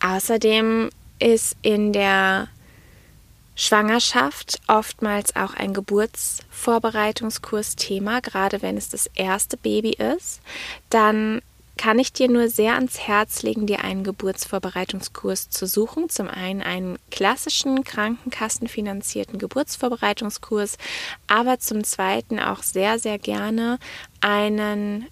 Außerdem 0.00 0.90
ist 1.20 1.56
in 1.62 1.92
der 1.92 2.48
Schwangerschaft 3.54 4.60
oftmals 4.66 5.36
auch 5.36 5.54
ein 5.54 5.74
Geburtsvorbereitungskurs 5.74 7.76
Thema, 7.76 8.20
gerade 8.20 8.62
wenn 8.62 8.76
es 8.76 8.88
das 8.88 9.08
erste 9.14 9.56
Baby 9.56 9.90
ist. 9.90 10.40
Dann 10.90 11.42
kann 11.76 11.98
ich 11.98 12.12
dir 12.12 12.28
nur 12.28 12.48
sehr 12.48 12.74
ans 12.74 13.00
Herz 13.00 13.42
legen, 13.42 13.66
dir 13.66 13.82
einen 13.82 14.04
Geburtsvorbereitungskurs 14.04 15.50
zu 15.50 15.66
suchen. 15.66 16.08
Zum 16.08 16.28
einen 16.28 16.62
einen 16.62 16.98
klassischen 17.10 17.84
krankenkassenfinanzierten 17.84 19.38
Geburtsvorbereitungskurs, 19.38 20.78
aber 21.26 21.58
zum 21.58 21.84
zweiten 21.84 22.38
auch 22.38 22.62
sehr, 22.62 22.98
sehr 22.98 23.18
gerne 23.18 23.78
einen 24.20 25.06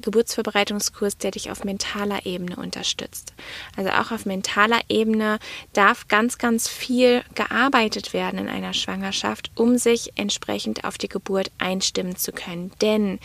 Geburtsvorbereitungskurs, 0.00 1.16
der 1.18 1.30
dich 1.30 1.50
auf 1.50 1.64
mentaler 1.64 2.26
Ebene 2.26 2.56
unterstützt. 2.56 3.32
Also 3.76 3.90
auch 3.90 4.10
auf 4.10 4.26
mentaler 4.26 4.80
Ebene 4.88 5.38
darf 5.72 6.08
ganz, 6.08 6.38
ganz 6.38 6.68
viel 6.68 7.22
gearbeitet 7.34 8.12
werden 8.12 8.38
in 8.38 8.48
einer 8.48 8.74
Schwangerschaft, 8.74 9.50
um 9.54 9.78
sich 9.78 10.12
entsprechend 10.16 10.84
auf 10.84 10.98
die 10.98 11.08
Geburt 11.08 11.50
einstimmen 11.58 12.16
zu 12.16 12.32
können. 12.32 12.72
Denn 12.80 13.18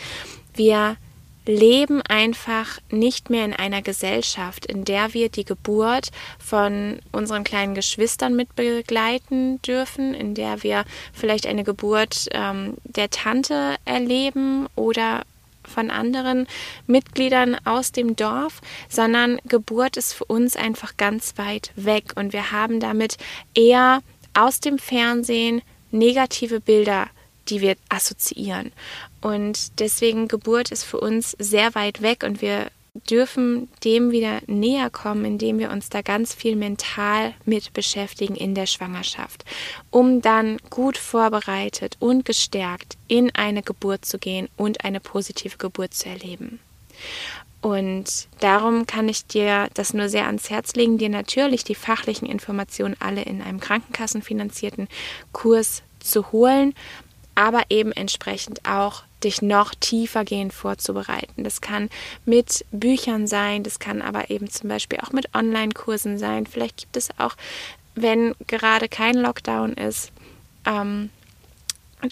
wir 0.53 0.97
leben 1.45 2.01
einfach 2.03 2.79
nicht 2.91 3.29
mehr 3.29 3.45
in 3.45 3.53
einer 3.53 3.81
Gesellschaft, 3.81 4.65
in 4.65 4.85
der 4.85 5.13
wir 5.13 5.29
die 5.29 5.45
Geburt 5.45 6.11
von 6.39 6.99
unseren 7.11 7.43
kleinen 7.43 7.73
Geschwistern 7.73 8.35
mitbegleiten 8.35 9.61
dürfen, 9.61 10.13
in 10.13 10.35
der 10.35 10.63
wir 10.63 10.85
vielleicht 11.13 11.47
eine 11.47 11.63
Geburt 11.63 12.27
ähm, 12.31 12.75
der 12.83 13.09
Tante 13.09 13.75
erleben 13.85 14.67
oder 14.75 15.23
von 15.63 15.89
anderen 15.91 16.47
Mitgliedern 16.87 17.55
aus 17.65 17.91
dem 17.91 18.15
Dorf, 18.15 18.61
sondern 18.89 19.39
Geburt 19.45 19.97
ist 19.97 20.13
für 20.13 20.25
uns 20.25 20.55
einfach 20.55 20.97
ganz 20.97 21.37
weit 21.37 21.71
weg 21.75 22.13
und 22.15 22.33
wir 22.33 22.51
haben 22.51 22.79
damit 22.79 23.17
eher 23.55 24.01
aus 24.33 24.59
dem 24.59 24.79
Fernsehen 24.79 25.61
negative 25.91 26.59
Bilder, 26.59 27.07
die 27.47 27.61
wir 27.61 27.75
assoziieren. 27.89 28.71
Und 29.21 29.79
deswegen 29.79 30.27
Geburt 30.27 30.71
ist 30.71 30.83
für 30.83 30.99
uns 30.99 31.35
sehr 31.39 31.75
weit 31.75 32.01
weg 32.01 32.23
und 32.23 32.41
wir 32.41 32.67
dürfen 33.09 33.69
dem 33.85 34.11
wieder 34.11 34.41
näher 34.47 34.89
kommen, 34.89 35.23
indem 35.23 35.59
wir 35.59 35.71
uns 35.71 35.89
da 35.89 36.01
ganz 36.01 36.33
viel 36.33 36.55
mental 36.55 37.33
mit 37.45 37.71
beschäftigen 37.71 38.35
in 38.35 38.53
der 38.53 38.65
Schwangerschaft, 38.65 39.45
um 39.91 40.21
dann 40.21 40.57
gut 40.69 40.97
vorbereitet 40.97 41.95
und 41.99 42.25
gestärkt 42.25 42.97
in 43.07 43.33
eine 43.33 43.63
Geburt 43.63 44.03
zu 44.03 44.19
gehen 44.19 44.49
und 44.57 44.83
eine 44.83 44.99
positive 44.99 45.57
Geburt 45.57 45.93
zu 45.93 46.09
erleben. 46.09 46.59
Und 47.61 48.27
darum 48.39 48.87
kann 48.87 49.07
ich 49.07 49.25
dir 49.25 49.69
das 49.75 49.93
nur 49.93 50.09
sehr 50.09 50.25
ans 50.25 50.49
Herz 50.49 50.73
legen, 50.73 50.97
dir 50.97 51.09
natürlich 51.09 51.63
die 51.63 51.75
fachlichen 51.75 52.27
Informationen 52.27 52.95
alle 52.99 53.21
in 53.21 53.41
einem 53.41 53.59
krankenkassenfinanzierten 53.59 54.87
Kurs 55.31 55.83
zu 55.99 56.31
holen, 56.31 56.73
aber 57.35 57.63
eben 57.69 57.91
entsprechend 57.91 58.67
auch 58.67 59.03
dich 59.23 59.41
noch 59.41 59.73
tiefergehend 59.75 60.53
vorzubereiten. 60.53 61.43
Das 61.43 61.61
kann 61.61 61.89
mit 62.25 62.65
Büchern 62.71 63.27
sein, 63.27 63.63
das 63.63 63.79
kann 63.79 64.01
aber 64.01 64.29
eben 64.29 64.49
zum 64.49 64.69
Beispiel 64.69 64.99
auch 64.99 65.11
mit 65.11 65.33
Online-Kursen 65.33 66.17
sein. 66.17 66.45
Vielleicht 66.45 66.77
gibt 66.77 66.97
es 66.97 67.09
auch, 67.17 67.35
wenn 67.95 68.33
gerade 68.47 68.87
kein 68.87 69.15
Lockdown 69.15 69.73
ist, 69.73 70.11
ähm, 70.65 71.09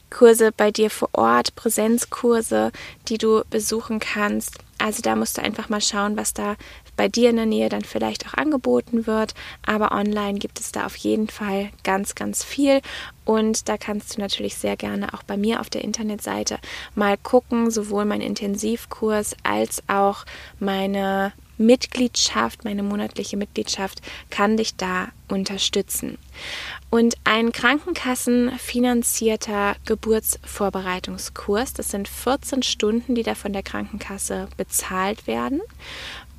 Kurse 0.10 0.52
bei 0.52 0.72
dir 0.72 0.90
vor 0.90 1.10
Ort, 1.14 1.56
Präsenzkurse, 1.56 2.72
die 3.08 3.18
du 3.18 3.44
besuchen 3.50 4.00
kannst. 4.00 4.60
Also 4.78 5.02
da 5.02 5.16
musst 5.16 5.38
du 5.38 5.42
einfach 5.42 5.70
mal 5.70 5.82
schauen, 5.82 6.16
was 6.16 6.34
da 6.34 6.56
bei 7.00 7.08
dir 7.08 7.30
in 7.30 7.38
der 7.38 7.46
Nähe 7.46 7.70
dann 7.70 7.86
vielleicht 7.86 8.28
auch 8.28 8.34
angeboten 8.34 9.08
wird. 9.08 9.34
Aber 9.66 9.94
online 9.94 10.38
gibt 10.38 10.60
es 10.60 10.74
da 10.74 10.86
auf 10.86 10.98
jeden 10.98 11.30
Fall 11.30 11.70
ganz, 11.86 12.14
ganz 12.14 12.44
viel. 12.44 12.82
Und 13.24 13.70
da 13.70 13.78
kannst 13.78 14.18
du 14.18 14.20
natürlich 14.20 14.56
sehr 14.56 14.76
gerne 14.76 15.14
auch 15.14 15.24
bei 15.24 15.38
mir 15.38 15.62
auf 15.62 15.70
der 15.70 15.86
Internetseite 15.86 16.60
mal 16.96 17.16
gucken, 17.16 17.72
sowohl 17.72 18.04
mein 18.04 18.20
Intensivkurs 18.20 19.38
als 19.44 19.82
auch 19.88 20.26
meine 20.60 21.32
Mitgliedschaft, 21.58 22.66
meine 22.66 22.84
monatliche 22.84 23.38
Mitgliedschaft 23.38 24.02
kann 24.30 24.58
dich 24.58 24.76
da 24.76 25.08
unterstützen. 25.30 26.18
Und 26.90 27.16
ein 27.24 27.54
krankenkassenfinanzierter 27.54 29.78
Geburtsvorbereitungskurs, 29.86 31.72
das 31.72 31.92
sind 31.92 32.10
14 32.10 32.62
Stunden, 32.64 33.16
die 33.16 33.24
da 33.24 33.36
von 33.36 33.54
der 33.54 33.64
Krankenkasse 33.64 34.50
bezahlt 34.58 35.28
werden. 35.28 35.62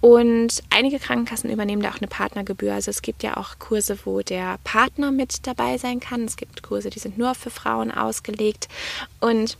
Und 0.00 0.62
einige 0.70 0.98
Krankenkassen 0.98 1.50
übernehmen 1.50 1.82
da 1.82 1.90
auch 1.90 1.98
eine 1.98 2.08
Partnergebühr. 2.08 2.72
Also 2.72 2.90
es 2.90 3.02
gibt 3.02 3.22
ja 3.22 3.36
auch 3.36 3.58
Kurse, 3.58 3.98
wo 4.04 4.22
der 4.22 4.58
Partner 4.64 5.10
mit 5.10 5.46
dabei 5.46 5.76
sein 5.76 6.00
kann. 6.00 6.24
Es 6.24 6.36
gibt 6.36 6.62
Kurse, 6.62 6.90
die 6.90 6.98
sind 6.98 7.18
nur 7.18 7.34
für 7.34 7.50
Frauen 7.50 7.90
ausgelegt. 7.90 8.68
Und 9.20 9.58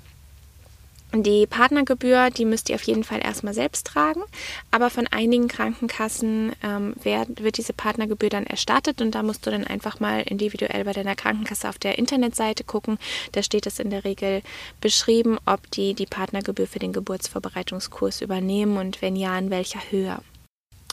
die 1.13 1.47
Partnergebühr, 1.47 2.31
die 2.31 2.45
müsst 2.45 2.69
ihr 2.69 2.77
auf 2.77 2.85
jeden 2.85 3.03
Fall 3.03 3.21
erstmal 3.21 3.53
selbst 3.53 3.85
tragen, 3.85 4.23
aber 4.71 4.91
von 4.91 5.09
einigen 5.09 5.49
Krankenkassen 5.49 6.53
ähm, 6.63 6.95
wird, 7.03 7.43
wird 7.43 7.57
diese 7.57 7.73
Partnergebühr 7.73 8.29
dann 8.29 8.47
erstattet 8.47 9.03
und 9.03 9.13
da 9.17 9.25
musst 9.25 9.45
du 9.45 9.51
dann 9.51 9.67
einfach 9.67 9.99
mal 9.99 10.21
individuell 10.21 10.85
bei 10.85 10.93
deiner 10.93 11.17
Krankenkasse 11.17 11.69
auf 11.69 11.79
der 11.79 11.99
Internetseite 11.99 12.63
gucken. 12.63 12.97
Da 13.33 13.43
steht 13.43 13.67
es 13.67 13.81
in 13.81 13.91
der 13.91 14.05
Regel 14.05 14.43
beschrieben, 14.81 15.39
ob 15.47 15.69
die 15.73 15.95
die 15.95 16.07
Partnergebühr 16.07 16.69
für 16.69 16.79
den 16.79 16.93
Geburtsvorbereitungskurs 16.93 18.21
übernehmen 18.21 18.77
und 18.77 19.03
wenn 19.03 19.17
ja, 19.17 19.37
in 19.37 19.51
welcher 19.51 19.81
Höhe. 19.91 20.21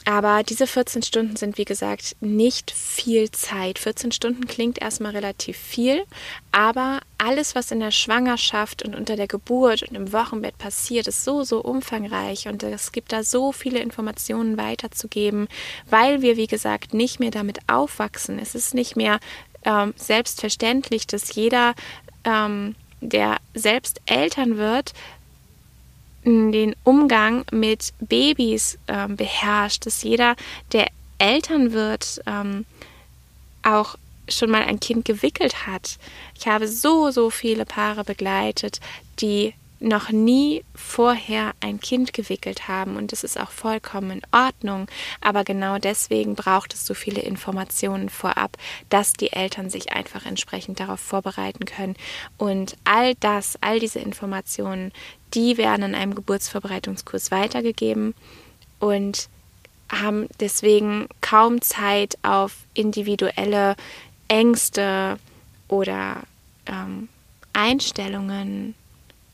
Aber 0.08 0.42
diese 0.42 0.66
14 0.66 1.02
Stunden 1.02 1.36
sind, 1.36 1.58
wie 1.58 1.66
gesagt, 1.66 2.16
nicht 2.20 2.70
viel 2.70 3.30
Zeit. 3.30 3.78
14 3.78 4.10
Stunden 4.10 4.46
klingt 4.46 4.80
erstmal 4.80 5.12
relativ 5.12 5.58
viel, 5.58 6.02
aber 6.50 7.00
alles, 7.18 7.54
was 7.54 7.70
in 7.72 7.80
der 7.80 7.90
Schwangerschaft 7.90 8.82
und 8.82 8.96
unter 8.96 9.16
der 9.16 9.26
Geburt 9.26 9.82
und 9.82 9.94
im 9.94 10.10
Wochenbett 10.14 10.56
passiert, 10.56 11.08
ist 11.08 11.24
so, 11.24 11.42
so 11.42 11.60
umfangreich 11.60 12.48
und 12.48 12.62
es 12.62 12.92
gibt 12.92 13.12
da 13.12 13.22
so 13.22 13.52
viele 13.52 13.80
Informationen 13.80 14.56
weiterzugeben, 14.56 15.46
weil 15.90 16.22
wir, 16.22 16.38
wie 16.38 16.46
gesagt, 16.46 16.94
nicht 16.94 17.20
mehr 17.20 17.30
damit 17.30 17.58
aufwachsen. 17.66 18.38
Es 18.38 18.54
ist 18.54 18.72
nicht 18.72 18.96
mehr 18.96 19.20
ähm, 19.64 19.92
selbstverständlich, 19.96 21.06
dass 21.06 21.34
jeder, 21.34 21.74
ähm, 22.24 22.76
der 23.02 23.36
selbst 23.52 24.00
Eltern 24.06 24.56
wird, 24.56 24.94
den 26.28 26.76
Umgang 26.84 27.44
mit 27.50 27.92
Babys 28.00 28.78
ähm, 28.86 29.16
beherrscht, 29.16 29.86
dass 29.86 30.02
jeder, 30.02 30.36
der 30.72 30.88
Eltern 31.18 31.72
wird, 31.72 32.20
ähm, 32.26 32.64
auch 33.62 33.96
schon 34.28 34.50
mal 34.50 34.62
ein 34.62 34.78
Kind 34.78 35.04
gewickelt 35.04 35.66
hat. 35.66 35.98
Ich 36.38 36.46
habe 36.46 36.68
so, 36.68 37.10
so 37.10 37.30
viele 37.30 37.64
Paare 37.64 38.04
begleitet, 38.04 38.80
die 39.20 39.54
noch 39.80 40.10
nie 40.10 40.64
vorher 40.74 41.52
ein 41.60 41.80
Kind 41.80 42.12
gewickelt 42.12 42.68
haben. 42.68 42.96
Und 42.96 43.12
das 43.12 43.24
ist 43.24 43.38
auch 43.38 43.50
vollkommen 43.50 44.10
in 44.10 44.22
Ordnung, 44.32 44.88
aber 45.20 45.44
genau 45.44 45.78
deswegen 45.78 46.34
braucht 46.34 46.74
es 46.74 46.84
so 46.84 46.94
viele 46.94 47.22
Informationen 47.22 48.08
vorab, 48.08 48.56
dass 48.88 49.12
die 49.12 49.32
Eltern 49.32 49.70
sich 49.70 49.92
einfach 49.92 50.26
entsprechend 50.26 50.80
darauf 50.80 51.00
vorbereiten 51.00 51.64
können. 51.64 51.94
Und 52.36 52.76
all 52.84 53.14
das, 53.16 53.56
all 53.60 53.78
diese 53.78 54.00
Informationen, 54.00 54.92
die 55.34 55.56
werden 55.56 55.82
in 55.82 55.94
einem 55.94 56.14
Geburtsvorbereitungskurs 56.14 57.30
weitergegeben 57.30 58.14
und 58.80 59.28
haben 59.90 60.28
deswegen 60.40 61.08
kaum 61.20 61.62
Zeit 61.62 62.18
auf 62.22 62.56
individuelle 62.74 63.76
Ängste 64.28 65.18
oder 65.68 66.22
ähm, 66.66 67.08
Einstellungen, 67.52 68.74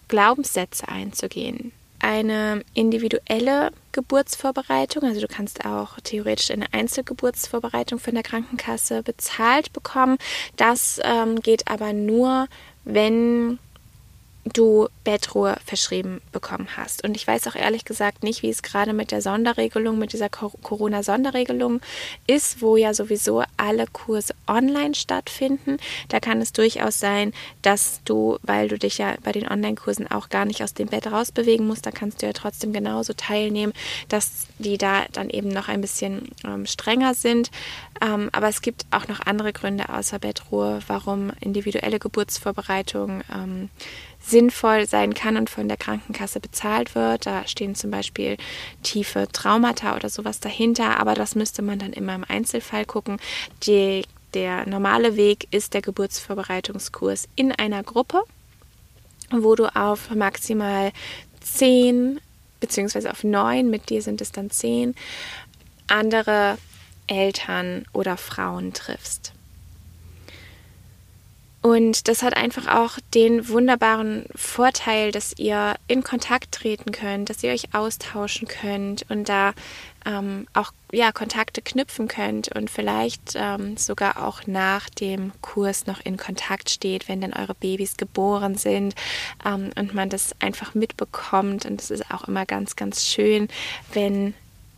Glaubenssätze 0.08 0.88
einzugehen. 0.88 1.72
Eine 1.98 2.62
individuelle 2.74 3.70
Geburtsvorbereitung, 3.92 5.04
also 5.04 5.20
du 5.20 5.28
kannst 5.28 5.64
auch 5.64 5.98
theoretisch 6.04 6.50
eine 6.50 6.72
Einzelgeburtsvorbereitung 6.72 7.98
von 7.98 8.14
der 8.14 8.22
Krankenkasse 8.22 9.02
bezahlt 9.02 9.72
bekommen. 9.72 10.18
Das 10.56 11.00
ähm, 11.02 11.40
geht 11.40 11.66
aber 11.68 11.92
nur, 11.92 12.46
wenn 12.84 13.58
du 14.44 14.88
Bettruhe 15.04 15.56
verschrieben 15.64 16.20
bekommen 16.32 16.68
hast. 16.76 17.04
Und 17.04 17.16
ich 17.16 17.26
weiß 17.26 17.46
auch 17.46 17.54
ehrlich 17.54 17.84
gesagt 17.84 18.22
nicht, 18.22 18.42
wie 18.42 18.50
es 18.50 18.62
gerade 18.62 18.92
mit 18.92 19.10
der 19.10 19.22
Sonderregelung, 19.22 19.98
mit 19.98 20.12
dieser 20.12 20.28
Corona-Sonderregelung 20.28 21.80
ist, 22.26 22.60
wo 22.60 22.76
ja 22.76 22.92
sowieso 22.92 23.42
alle 23.56 23.86
Kurse 23.86 24.34
online 24.46 24.94
stattfinden. 24.94 25.78
Da 26.08 26.20
kann 26.20 26.40
es 26.40 26.52
durchaus 26.52 27.00
sein, 27.00 27.32
dass 27.62 28.00
du, 28.04 28.38
weil 28.42 28.68
du 28.68 28.78
dich 28.78 28.98
ja 28.98 29.14
bei 29.22 29.32
den 29.32 29.48
Online-Kursen 29.48 30.10
auch 30.10 30.28
gar 30.28 30.44
nicht 30.44 30.62
aus 30.62 30.74
dem 30.74 30.88
Bett 30.88 31.10
rausbewegen 31.10 31.66
musst, 31.66 31.86
da 31.86 31.90
kannst 31.90 32.22
du 32.22 32.26
ja 32.26 32.32
trotzdem 32.32 32.72
genauso 32.72 33.14
teilnehmen, 33.14 33.72
dass 34.08 34.46
die 34.58 34.78
da 34.78 35.04
dann 35.12 35.30
eben 35.30 35.48
noch 35.48 35.68
ein 35.68 35.80
bisschen 35.80 36.28
ähm, 36.44 36.66
strenger 36.66 37.14
sind. 37.14 37.50
Ähm, 38.02 38.28
aber 38.32 38.48
es 38.48 38.60
gibt 38.60 38.86
auch 38.90 39.08
noch 39.08 39.20
andere 39.20 39.52
Gründe 39.52 39.88
außer 39.88 40.18
Bettruhe, 40.18 40.80
warum 40.86 41.32
individuelle 41.40 41.98
Geburtsvorbereitung 41.98 43.22
ähm, 43.32 43.70
sinnvoll 44.24 44.86
sein 44.86 45.14
kann 45.14 45.36
und 45.36 45.50
von 45.50 45.68
der 45.68 45.76
Krankenkasse 45.76 46.40
bezahlt 46.40 46.94
wird. 46.94 47.26
Da 47.26 47.46
stehen 47.46 47.74
zum 47.74 47.90
Beispiel 47.90 48.36
tiefe 48.82 49.28
Traumata 49.32 49.94
oder 49.96 50.08
sowas 50.08 50.40
dahinter, 50.40 50.98
aber 50.98 51.14
das 51.14 51.34
müsste 51.34 51.62
man 51.62 51.78
dann 51.78 51.92
immer 51.92 52.14
im 52.14 52.24
Einzelfall 52.26 52.84
gucken. 52.84 53.18
Die, 53.64 54.04
der 54.32 54.66
normale 54.66 55.16
Weg 55.16 55.48
ist 55.50 55.74
der 55.74 55.82
Geburtsvorbereitungskurs 55.82 57.28
in 57.36 57.52
einer 57.52 57.82
Gruppe, 57.82 58.22
wo 59.30 59.54
du 59.54 59.66
auf 59.74 60.10
maximal 60.10 60.92
zehn 61.40 62.20
beziehungsweise 62.64 63.10
auf 63.10 63.24
neun, 63.24 63.68
mit 63.68 63.90
dir 63.90 64.00
sind 64.00 64.22
es 64.22 64.32
dann 64.32 64.50
zehn, 64.50 64.94
andere 65.86 66.56
Eltern 67.06 67.84
oder 67.92 68.16
Frauen 68.16 68.72
triffst. 68.72 69.33
Und 71.64 72.08
das 72.08 72.22
hat 72.22 72.36
einfach 72.36 72.66
auch 72.68 72.98
den 73.14 73.48
wunderbaren 73.48 74.26
Vorteil, 74.34 75.12
dass 75.12 75.32
ihr 75.38 75.76
in 75.88 76.02
Kontakt 76.02 76.52
treten 76.52 76.92
könnt, 76.92 77.30
dass 77.30 77.42
ihr 77.42 77.52
euch 77.52 77.72
austauschen 77.72 78.46
könnt 78.46 79.06
und 79.08 79.30
da 79.30 79.54
ähm, 80.04 80.46
auch 80.52 80.72
ja, 80.92 81.10
Kontakte 81.10 81.62
knüpfen 81.62 82.06
könnt 82.06 82.54
und 82.54 82.68
vielleicht 82.68 83.32
ähm, 83.36 83.78
sogar 83.78 84.22
auch 84.22 84.46
nach 84.46 84.90
dem 84.90 85.32
Kurs 85.40 85.86
noch 85.86 86.04
in 86.04 86.18
Kontakt 86.18 86.68
steht, 86.68 87.08
wenn 87.08 87.22
dann 87.22 87.32
eure 87.32 87.54
Babys 87.54 87.96
geboren 87.96 88.56
sind 88.56 88.94
ähm, 89.46 89.70
und 89.74 89.94
man 89.94 90.10
das 90.10 90.34
einfach 90.40 90.74
mitbekommt. 90.74 91.64
Und 91.64 91.80
es 91.80 91.90
ist 91.90 92.10
auch 92.10 92.28
immer 92.28 92.44
ganz, 92.44 92.76
ganz 92.76 93.06
schön, 93.06 93.48
wenn 93.94 94.34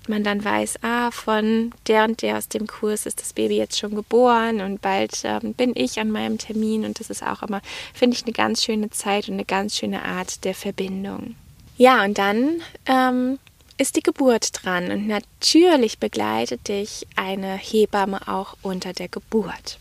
man 0.08 0.24
dann 0.24 0.44
weiß, 0.44 0.82
ah, 0.82 1.10
von 1.10 1.72
der 1.86 2.04
und 2.04 2.22
der 2.22 2.38
aus 2.38 2.48
dem 2.48 2.66
Kurs 2.66 3.06
ist 3.06 3.20
das 3.20 3.32
Baby 3.32 3.56
jetzt 3.56 3.78
schon 3.78 3.94
geboren 3.94 4.60
und 4.60 4.80
bald 4.80 5.22
ähm, 5.24 5.54
bin 5.54 5.72
ich 5.74 5.98
an 6.00 6.10
meinem 6.10 6.38
Termin 6.38 6.84
und 6.84 7.00
das 7.00 7.10
ist 7.10 7.22
auch 7.22 7.42
immer, 7.42 7.60
finde 7.94 8.16
ich, 8.16 8.24
eine 8.24 8.32
ganz 8.32 8.64
schöne 8.64 8.90
Zeit 8.90 9.28
und 9.28 9.34
eine 9.34 9.44
ganz 9.44 9.76
schöne 9.76 10.04
Art 10.04 10.44
der 10.44 10.54
Verbindung. 10.54 11.34
Ja, 11.76 12.04
und 12.04 12.18
dann 12.18 12.62
ähm, 12.86 13.38
ist 13.78 13.96
die 13.96 14.02
Geburt 14.02 14.50
dran 14.52 14.90
und 14.90 15.06
natürlich 15.06 15.98
begleitet 15.98 16.68
dich 16.68 17.06
eine 17.14 17.56
Hebamme 17.56 18.26
auch 18.26 18.56
unter 18.62 18.92
der 18.92 19.08
Geburt. 19.08 19.78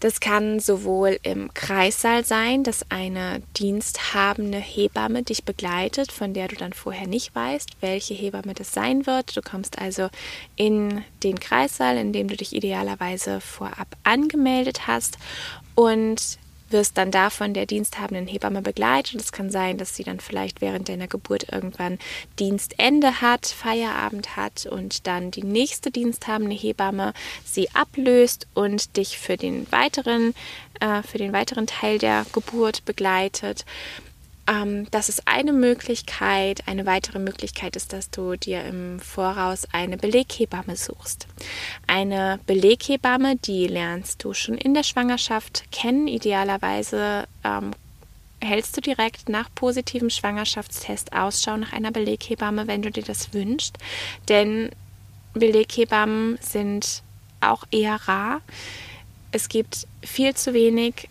Das 0.00 0.20
kann 0.20 0.58
sowohl 0.58 1.18
im 1.22 1.52
Kreissaal 1.52 2.24
sein, 2.24 2.64
dass 2.64 2.90
eine 2.90 3.42
diensthabende 3.56 4.58
Hebamme 4.58 5.22
dich 5.22 5.44
begleitet, 5.44 6.12
von 6.12 6.32
der 6.32 6.48
du 6.48 6.56
dann 6.56 6.72
vorher 6.72 7.06
nicht 7.06 7.34
weißt, 7.34 7.70
welche 7.80 8.14
Hebamme 8.14 8.54
das 8.54 8.72
sein 8.72 9.06
wird. 9.06 9.36
Du 9.36 9.42
kommst 9.42 9.78
also 9.78 10.08
in 10.56 11.04
den 11.22 11.38
Kreissaal, 11.38 11.98
in 11.98 12.12
dem 12.12 12.28
du 12.28 12.36
dich 12.36 12.54
idealerweise 12.54 13.40
vorab 13.40 13.88
angemeldet 14.04 14.86
hast 14.86 15.18
und 15.74 16.38
wirst 16.70 16.98
dann 16.98 17.10
davon 17.10 17.54
der 17.54 17.66
diensthabenden 17.66 18.26
Hebamme 18.26 18.62
begleitet. 18.62 19.20
Es 19.20 19.32
kann 19.32 19.50
sein, 19.50 19.78
dass 19.78 19.94
sie 19.94 20.04
dann 20.04 20.20
vielleicht 20.20 20.60
während 20.60 20.88
deiner 20.88 21.08
Geburt 21.08 21.52
irgendwann 21.52 21.98
Dienstende 22.38 23.20
hat, 23.20 23.46
Feierabend 23.46 24.36
hat 24.36 24.66
und 24.66 25.06
dann 25.06 25.30
die 25.30 25.44
nächste 25.44 25.90
diensthabende 25.90 26.56
Hebamme 26.56 27.12
sie 27.44 27.70
ablöst 27.74 28.46
und 28.54 28.96
dich 28.96 29.18
für 29.18 29.36
den 29.36 29.70
weiteren, 29.70 30.34
äh, 30.80 31.02
für 31.02 31.18
den 31.18 31.32
weiteren 31.32 31.66
Teil 31.66 31.98
der 31.98 32.26
Geburt 32.32 32.84
begleitet. 32.84 33.64
Ähm, 34.46 34.86
das 34.90 35.08
ist 35.08 35.22
eine 35.26 35.52
Möglichkeit. 35.52 36.66
Eine 36.66 36.86
weitere 36.86 37.18
Möglichkeit 37.18 37.76
ist, 37.76 37.92
dass 37.92 38.10
du 38.10 38.36
dir 38.36 38.64
im 38.64 39.00
Voraus 39.00 39.66
eine 39.72 39.96
Beleghebamme 39.96 40.76
suchst. 40.76 41.26
Eine 41.86 42.38
Beleghebamme, 42.46 43.36
die 43.36 43.66
lernst 43.66 44.22
du 44.24 44.34
schon 44.34 44.56
in 44.56 44.74
der 44.74 44.84
Schwangerschaft 44.84 45.64
kennen. 45.72 46.08
Idealerweise 46.08 47.26
ähm, 47.44 47.72
hältst 48.40 48.76
du 48.76 48.80
direkt 48.80 49.28
nach 49.28 49.48
positivem 49.54 50.10
Schwangerschaftstest 50.10 51.12
Ausschau 51.12 51.56
nach 51.56 51.72
einer 51.72 51.90
Beleghebamme, 51.90 52.66
wenn 52.66 52.82
du 52.82 52.90
dir 52.90 53.04
das 53.04 53.32
wünschst. 53.32 53.78
Denn 54.28 54.70
Beleghebammen 55.34 56.38
sind 56.40 57.02
auch 57.40 57.64
eher 57.70 57.96
rar. 58.06 58.40
Es 59.32 59.48
gibt 59.48 59.86
viel 60.02 60.34
zu 60.34 60.54
wenig 60.54 61.08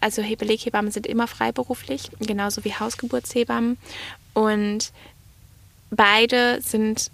also 0.00 0.22
Beleghebammen 0.22 0.90
sind 0.90 1.06
immer 1.06 1.26
freiberuflich, 1.26 2.10
genauso 2.20 2.64
wie 2.64 2.74
Hausgeburtshebammen. 2.74 3.78
Und 4.34 4.92
beide 5.90 6.60
sind 6.62 7.10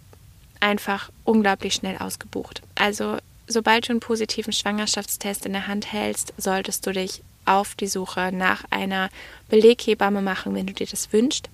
einfach 0.61 1.11
unglaublich 1.25 1.75
schnell 1.75 1.97
ausgebucht. 1.99 2.63
Also 2.75 3.19
sobald 3.47 3.89
du 3.89 3.93
einen 3.93 4.01
positiven 4.01 4.53
Schwangerschaftstest 4.53 5.47
in 5.47 5.53
der 5.53 5.67
Hand 5.67 5.93
hältst, 5.93 6.33
solltest 6.37 6.87
du 6.87 6.93
dich 6.93 7.23
auf 7.45 7.75
die 7.75 7.87
Suche 7.87 8.31
nach 8.33 8.65
einer 8.71 9.11
Beleghebamme 9.49 10.23
machen, 10.23 10.55
wenn 10.55 10.67
du 10.67 10.73
dir 10.73 10.87
das 10.87 11.13
wünschst, 11.13 11.51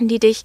die 0.00 0.18
dich 0.18 0.42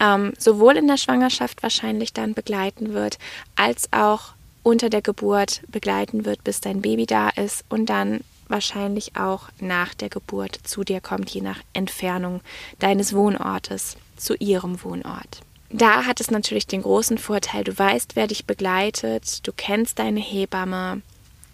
ähm, 0.00 0.32
sowohl 0.38 0.76
in 0.76 0.88
der 0.88 0.96
Schwangerschaft 0.96 1.62
wahrscheinlich 1.62 2.12
dann 2.12 2.34
begleiten 2.34 2.92
wird, 2.92 3.18
als 3.56 3.92
auch 3.92 4.32
unter 4.62 4.90
der 4.90 5.02
Geburt 5.02 5.62
begleiten 5.68 6.24
wird, 6.24 6.44
bis 6.44 6.60
dein 6.60 6.82
Baby 6.82 7.06
da 7.06 7.28
ist 7.30 7.64
und 7.68 7.86
dann 7.86 8.20
wahrscheinlich 8.52 9.16
auch 9.16 9.48
nach 9.58 9.94
der 9.94 10.08
Geburt 10.08 10.56
zu 10.62 10.84
dir 10.84 11.00
kommt, 11.00 11.30
je 11.30 11.40
nach 11.40 11.58
Entfernung 11.72 12.40
deines 12.78 13.12
Wohnortes 13.12 13.96
zu 14.16 14.34
ihrem 14.36 14.84
Wohnort. 14.84 15.40
Da 15.70 16.04
hat 16.04 16.20
es 16.20 16.30
natürlich 16.30 16.66
den 16.66 16.82
großen 16.82 17.18
Vorteil, 17.18 17.64
du 17.64 17.76
weißt, 17.76 18.14
wer 18.14 18.26
dich 18.26 18.44
begleitet, 18.44 19.46
du 19.46 19.52
kennst 19.56 19.98
deine 19.98 20.20
Hebamme, 20.20 21.00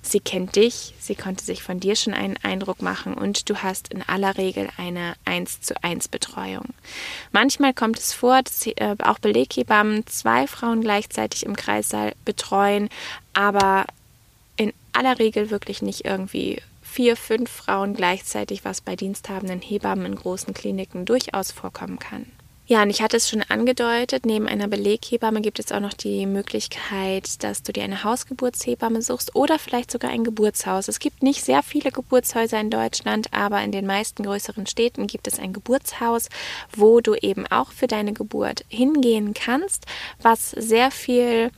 sie 0.02 0.20
kennt 0.20 0.56
dich, 0.56 0.94
sie 0.98 1.14
konnte 1.14 1.44
sich 1.44 1.62
von 1.62 1.78
dir 1.78 1.94
schon 1.94 2.14
einen 2.14 2.36
Eindruck 2.42 2.82
machen 2.82 3.14
und 3.14 3.48
du 3.48 3.62
hast 3.62 3.88
in 3.88 4.02
aller 4.02 4.36
Regel 4.36 4.68
eine 4.76 5.14
1 5.24 5.60
zu 5.60 5.82
1 5.84 6.08
Betreuung. 6.08 6.66
Manchmal 7.30 7.74
kommt 7.74 7.98
es 7.98 8.12
vor, 8.12 8.42
dass 8.42 8.66
äh, 8.66 8.96
auch 9.02 9.20
Beleghebammen 9.20 10.06
zwei 10.06 10.46
Frauen 10.46 10.80
gleichzeitig 10.80 11.46
im 11.46 11.54
Kreissaal 11.54 12.14
betreuen, 12.24 12.88
aber 13.34 13.86
in 14.56 14.72
aller 14.92 15.18
Regel 15.20 15.50
wirklich 15.50 15.80
nicht 15.80 16.04
irgendwie 16.04 16.60
vier, 16.88 17.16
fünf 17.16 17.50
Frauen 17.50 17.94
gleichzeitig, 17.94 18.64
was 18.64 18.80
bei 18.80 18.96
diensthabenden 18.96 19.60
Hebammen 19.60 20.06
in 20.06 20.16
großen 20.16 20.54
Kliniken 20.54 21.04
durchaus 21.04 21.52
vorkommen 21.52 21.98
kann. 21.98 22.26
Ja, 22.66 22.82
und 22.82 22.90
ich 22.90 23.00
hatte 23.00 23.16
es 23.16 23.30
schon 23.30 23.40
angedeutet, 23.48 24.26
neben 24.26 24.46
einer 24.46 24.68
Beleghebamme 24.68 25.40
gibt 25.40 25.58
es 25.58 25.72
auch 25.72 25.80
noch 25.80 25.94
die 25.94 26.26
Möglichkeit, 26.26 27.42
dass 27.42 27.62
du 27.62 27.72
dir 27.72 27.82
eine 27.82 28.04
Hausgeburtshebamme 28.04 29.00
suchst 29.00 29.34
oder 29.34 29.58
vielleicht 29.58 29.90
sogar 29.90 30.10
ein 30.10 30.22
Geburtshaus. 30.22 30.86
Es 30.86 30.98
gibt 30.98 31.22
nicht 31.22 31.42
sehr 31.42 31.62
viele 31.62 31.90
Geburtshäuser 31.90 32.60
in 32.60 32.68
Deutschland, 32.68 33.32
aber 33.32 33.62
in 33.62 33.72
den 33.72 33.86
meisten 33.86 34.22
größeren 34.22 34.66
Städten 34.66 35.06
gibt 35.06 35.26
es 35.28 35.38
ein 35.38 35.54
Geburtshaus, 35.54 36.28
wo 36.76 37.00
du 37.00 37.14
eben 37.14 37.46
auch 37.46 37.72
für 37.72 37.86
deine 37.86 38.12
Geburt 38.12 38.66
hingehen 38.68 39.32
kannst, 39.32 39.86
was 40.20 40.50
sehr 40.50 40.90
viel 40.90 41.50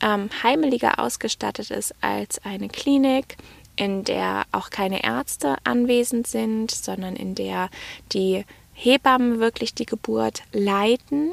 ähm, 0.00 0.30
heimeliger 0.42 0.98
ausgestattet 0.98 1.70
ist 1.70 1.94
als 2.00 2.42
eine 2.42 2.68
Klinik 2.68 3.36
in 3.76 4.04
der 4.04 4.44
auch 4.52 4.70
keine 4.70 5.04
Ärzte 5.04 5.56
anwesend 5.64 6.26
sind, 6.26 6.70
sondern 6.70 7.16
in 7.16 7.34
der 7.34 7.70
die 8.12 8.44
Hebammen 8.72 9.40
wirklich 9.40 9.74
die 9.74 9.86
Geburt 9.86 10.42
leiten. 10.52 11.32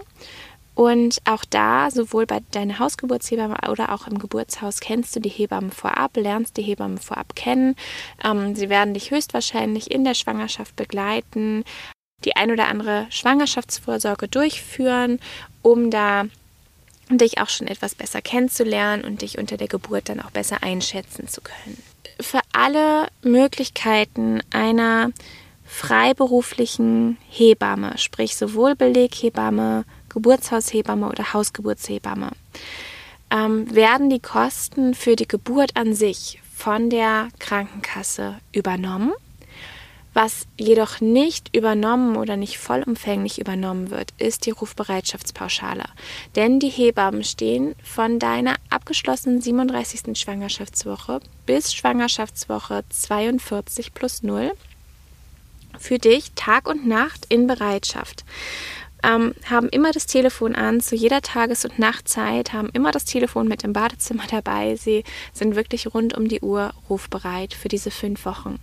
Und 0.73 1.21
auch 1.25 1.43
da, 1.43 1.91
sowohl 1.91 2.25
bei 2.25 2.39
deiner 2.51 2.79
Hausgeburtshebamme 2.79 3.57
oder 3.69 3.91
auch 3.91 4.07
im 4.07 4.17
Geburtshaus, 4.19 4.79
kennst 4.79 5.15
du 5.15 5.19
die 5.19 5.29
Hebammen 5.29 5.71
vorab, 5.71 6.15
lernst 6.15 6.55
die 6.57 6.61
Hebammen 6.61 6.97
vorab 6.97 7.35
kennen. 7.35 7.75
Ähm, 8.23 8.55
sie 8.55 8.69
werden 8.69 8.93
dich 8.93 9.11
höchstwahrscheinlich 9.11 9.91
in 9.91 10.05
der 10.05 10.13
Schwangerschaft 10.13 10.75
begleiten, 10.75 11.65
die 12.23 12.35
ein 12.35 12.51
oder 12.51 12.67
andere 12.67 13.05
Schwangerschaftsvorsorge 13.09 14.27
durchführen, 14.27 15.19
um 15.61 15.91
da 15.91 16.25
dich 17.09 17.41
auch 17.41 17.49
schon 17.49 17.67
etwas 17.67 17.95
besser 17.95 18.21
kennenzulernen 18.21 19.03
und 19.03 19.21
dich 19.21 19.37
unter 19.37 19.57
der 19.57 19.67
Geburt 19.67 20.07
dann 20.07 20.21
auch 20.21 20.31
besser 20.31 20.63
einschätzen 20.63 21.27
zu 21.27 21.41
können. 21.41 21.90
Für 22.21 22.41
alle 22.53 23.07
Möglichkeiten 23.23 24.41
einer 24.51 25.11
freiberuflichen 25.65 27.17
Hebamme, 27.29 27.97
sprich 27.97 28.35
sowohl 28.35 28.75
Beleghebamme, 28.75 29.85
Geburtshaushebamme 30.09 31.07
oder 31.07 31.33
Hausgeburtshebamme, 31.33 32.31
ähm, 33.31 33.73
werden 33.73 34.09
die 34.09 34.19
Kosten 34.19 34.93
für 34.93 35.15
die 35.15 35.27
Geburt 35.27 35.75
an 35.75 35.93
sich 35.93 36.41
von 36.53 36.89
der 36.89 37.29
Krankenkasse 37.39 38.37
übernommen. 38.51 39.13
Was 40.13 40.45
jedoch 40.57 40.99
nicht 40.99 41.55
übernommen 41.55 42.17
oder 42.17 42.35
nicht 42.35 42.57
vollumfänglich 42.57 43.39
übernommen 43.39 43.91
wird, 43.91 44.11
ist 44.17 44.45
die 44.45 44.51
Rufbereitschaftspauschale. 44.51 45.85
Denn 46.35 46.59
die 46.59 46.69
Hebammen 46.69 47.23
stehen 47.23 47.75
von 47.81 48.19
deiner 48.19 48.55
abgeschlossenen 48.69 49.41
37. 49.41 50.17
Schwangerschaftswoche 50.19 51.21
bis 51.45 51.73
Schwangerschaftswoche 51.73 52.83
42 52.89 53.93
plus 53.93 54.21
0 54.21 54.51
für 55.79 55.97
dich 55.97 56.33
Tag 56.35 56.67
und 56.67 56.85
Nacht 56.85 57.25
in 57.29 57.47
Bereitschaft. 57.47 58.25
Ähm, 59.03 59.33
haben 59.49 59.67
immer 59.69 59.91
das 59.91 60.05
Telefon 60.05 60.53
an, 60.53 60.79
zu 60.79 60.95
jeder 60.95 61.21
Tages- 61.21 61.65
und 61.65 61.79
Nachtzeit, 61.79 62.53
haben 62.53 62.69
immer 62.73 62.91
das 62.91 63.05
Telefon 63.05 63.47
mit 63.47 63.63
im 63.63 63.73
Badezimmer 63.73 64.25
dabei. 64.29 64.75
Sie 64.75 65.03
sind 65.33 65.55
wirklich 65.55 65.91
rund 65.93 66.15
um 66.15 66.27
die 66.27 66.41
Uhr 66.41 66.73
rufbereit 66.87 67.55
für 67.55 67.67
diese 67.67 67.89
fünf 67.89 68.25
Wochen. 68.25 68.59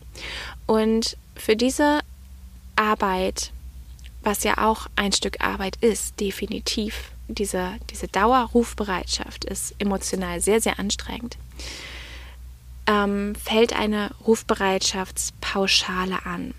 Und 0.67 1.17
für 1.38 1.57
diese 1.57 2.01
Arbeit, 2.77 3.53
was 4.22 4.44
ja 4.44 4.59
auch 4.59 4.87
ein 4.96 5.12
Stück 5.12 5.40
Arbeit 5.40 5.77
ist, 5.81 6.20
definitiv, 6.20 7.12
diese, 7.29 7.74
diese 7.90 8.09
Dauerrufbereitschaft 8.09 9.44
ist 9.44 9.74
emotional 9.79 10.40
sehr, 10.40 10.61
sehr 10.61 10.79
anstrengend, 10.79 11.37
ähm, 12.87 13.35
fällt 13.35 13.74
eine 13.74 14.11
Rufbereitschaftspauschale 14.27 16.24
an. 16.24 16.55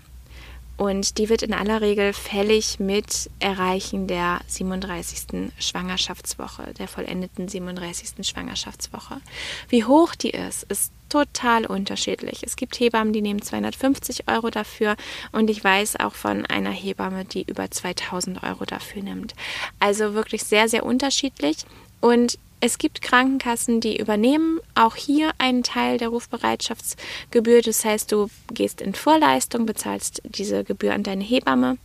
Und 0.80 1.18
die 1.18 1.28
wird 1.28 1.42
in 1.42 1.52
aller 1.52 1.82
Regel 1.82 2.14
fällig 2.14 2.80
mit 2.80 3.28
Erreichen 3.38 4.06
der 4.06 4.40
37. 4.46 5.52
Schwangerschaftswoche, 5.58 6.72
der 6.72 6.88
vollendeten 6.88 7.48
37. 7.48 8.26
Schwangerschaftswoche. 8.26 9.20
Wie 9.68 9.84
hoch 9.84 10.14
die 10.14 10.30
ist, 10.30 10.62
ist 10.70 10.90
total 11.10 11.66
unterschiedlich. 11.66 12.42
Es 12.44 12.56
gibt 12.56 12.80
Hebammen, 12.80 13.12
die 13.12 13.20
nehmen 13.20 13.42
250 13.42 14.26
Euro 14.26 14.48
dafür 14.48 14.96
und 15.32 15.50
ich 15.50 15.62
weiß 15.62 16.00
auch 16.00 16.14
von 16.14 16.46
einer 16.46 16.70
Hebamme, 16.70 17.26
die 17.26 17.42
über 17.42 17.70
2000 17.70 18.42
Euro 18.42 18.64
dafür 18.64 19.02
nimmt. 19.02 19.34
Also 19.80 20.14
wirklich 20.14 20.44
sehr, 20.44 20.66
sehr 20.70 20.86
unterschiedlich. 20.86 21.58
Und 22.00 22.38
es 22.60 22.78
gibt 22.78 23.02
Krankenkassen, 23.02 23.80
die 23.80 23.98
übernehmen 23.98 24.60
auch 24.74 24.96
hier 24.96 25.32
einen 25.38 25.62
Teil 25.62 25.98
der 25.98 26.08
Rufbereitschaftsgebühr. 26.08 27.62
Das 27.62 27.84
heißt, 27.84 28.12
du 28.12 28.28
gehst 28.52 28.80
in 28.80 28.94
Vorleistung, 28.94 29.66
bezahlst 29.66 30.22
diese 30.24 30.64
Gebühr 30.64 30.94
an 30.94 31.02
deine 31.02 31.24
Hebamme 31.24 31.78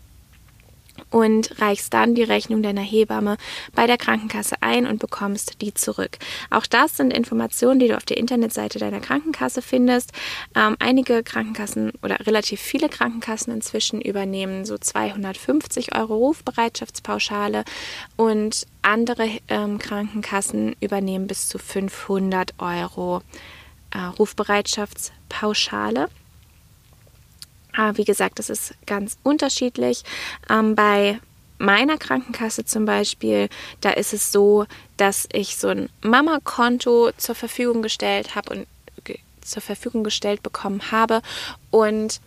und 1.10 1.62
reichst 1.62 1.94
dann 1.94 2.16
die 2.16 2.24
Rechnung 2.24 2.64
deiner 2.64 2.82
Hebamme 2.82 3.38
bei 3.74 3.88
der 3.88 3.98
Krankenkasse 3.98 4.56
ein 4.62 4.88
und 4.88 5.00
bekommst 5.00 5.62
die 5.62 5.74
zurück. 5.74 6.18
Auch 6.50 6.66
das 6.66 6.98
sind 6.98 7.12
Informationen, 7.12 7.80
die 7.80 7.88
du 7.88 7.98
auf 7.98 8.06
der 8.06 8.18
Internetseite 8.18 8.80
deiner 8.80 9.00
Krankenkasse 9.00 9.62
findest. 9.62 10.12
Ähm, 10.56 10.76
einige 10.80 11.24
Krankenkassen 11.24 11.92
oder 12.04 12.26
relativ 12.26 12.60
viele 12.60 12.90
Krankenkassen 12.90 13.54
inzwischen 13.54 14.02
übernehmen 14.02 14.66
so 14.66 14.78
250 14.78 15.96
Euro 15.96 16.16
Rufbereitschaftspauschale 16.16 17.64
und 18.16 18.66
andere 18.82 19.30
ähm, 19.48 19.80
Krankenkassen 19.80 20.76
übernehmen 20.80 21.28
bis 21.28 21.48
zu 21.48 21.58
500 21.58 22.54
Euro 22.60 23.22
äh, 23.92 24.00
Rufbereitschaftspauschale. 24.00 26.10
Aber 27.76 27.98
wie 27.98 28.06
gesagt, 28.06 28.40
das 28.40 28.50
ist 28.50 28.74
ganz 28.86 29.18
unterschiedlich. 29.24 30.04
Ähm, 30.50 30.76
bei 30.76 31.20
meiner 31.58 31.98
Krankenkasse 31.98 32.66
zum 32.66 32.86
Beispiel, 32.86 33.50
da 33.82 33.92
ist 33.92 34.14
es 34.14 34.32
so, 34.32 34.66
dass 34.98 35.28
ich 35.32 35.58
so 35.58 35.70
ein 35.70 35.90
Mama-Konto 36.02 37.12
zur 37.18 37.36
Verfügung 37.36 37.82
gestellt 37.82 38.36
habe 38.36 38.54
und 38.54 38.68
zur 39.46 39.62
Verfügung 39.62 40.04
gestellt 40.04 40.44
bekommen 40.44 40.92
habe 40.92 41.22
und 41.72 42.20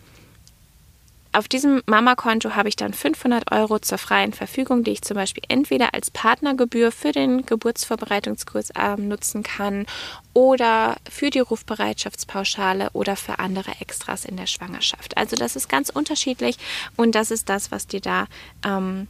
auf 1.31 1.47
diesem 1.47 1.83
Mama-Konto 1.85 2.55
habe 2.55 2.69
ich 2.69 2.75
dann 2.75 2.93
500 2.93 3.51
Euro 3.51 3.77
zur 3.79 3.99
freien 3.99 4.33
Verfügung, 4.33 4.83
die 4.83 4.91
ich 4.91 5.03
zum 5.03 5.15
Beispiel 5.15 5.43
entweder 5.47 5.93
als 5.93 6.09
Partnergebühr 6.09 6.91
für 6.91 7.11
den 7.11 7.45
Geburtsvorbereitungskurs 7.45 8.71
äh, 8.71 8.95
nutzen 8.95 9.43
kann 9.43 9.85
oder 10.33 10.97
für 11.09 11.29
die 11.29 11.39
Rufbereitschaftspauschale 11.39 12.89
oder 12.93 13.15
für 13.15 13.37
andere 13.37 13.71
Extras 13.79 14.25
in 14.25 14.37
der 14.37 14.47
Schwangerschaft. 14.47 15.17
Also 15.17 15.35
das 15.35 15.55
ist 15.55 15.69
ganz 15.69 15.89
unterschiedlich 15.89 16.57
und 16.95 17.13
das 17.13 17.29
ist 17.29 17.47
das, 17.47 17.71
was 17.71 17.85
dir 17.85 18.01
da, 18.01 18.25
ähm, 18.65 19.07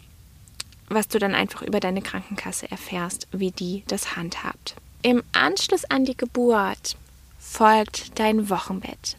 was 0.90 1.08
du 1.08 1.20
dann 1.20 1.36
einfach 1.36 1.62
über 1.62 1.80
deine 1.80 2.02
Krankenkasse 2.02 2.70
erfährst, 2.70 3.28
wie 3.32 3.52
die 3.52 3.84
das 3.88 4.18
handhabt. 4.18 4.76
Im 5.04 5.24
Anschluss 5.32 5.86
an 5.86 6.04
die 6.04 6.18
Geburt 6.18 6.98
folgt 7.40 8.20
dein 8.20 8.50
Wochenbett. 8.50 9.16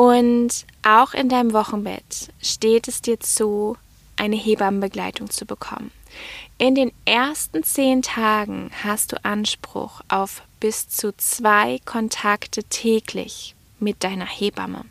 Und 0.00 0.64
auch 0.82 1.12
in 1.12 1.28
deinem 1.28 1.52
Wochenbett 1.52 2.32
steht 2.40 2.88
es 2.88 3.02
dir 3.02 3.20
zu, 3.20 3.76
eine 4.16 4.34
Hebammenbegleitung 4.34 5.28
zu 5.28 5.44
bekommen. 5.44 5.90
In 6.56 6.74
den 6.74 6.90
ersten 7.04 7.62
zehn 7.64 8.00
Tagen 8.00 8.70
hast 8.82 9.12
du 9.12 9.22
Anspruch 9.26 10.00
auf 10.08 10.40
bis 10.58 10.88
zu 10.88 11.14
zwei 11.18 11.80
Kontakte 11.84 12.64
täglich 12.64 13.54
mit 13.78 14.02
deiner 14.02 14.24
Hebamme. 14.24 14.86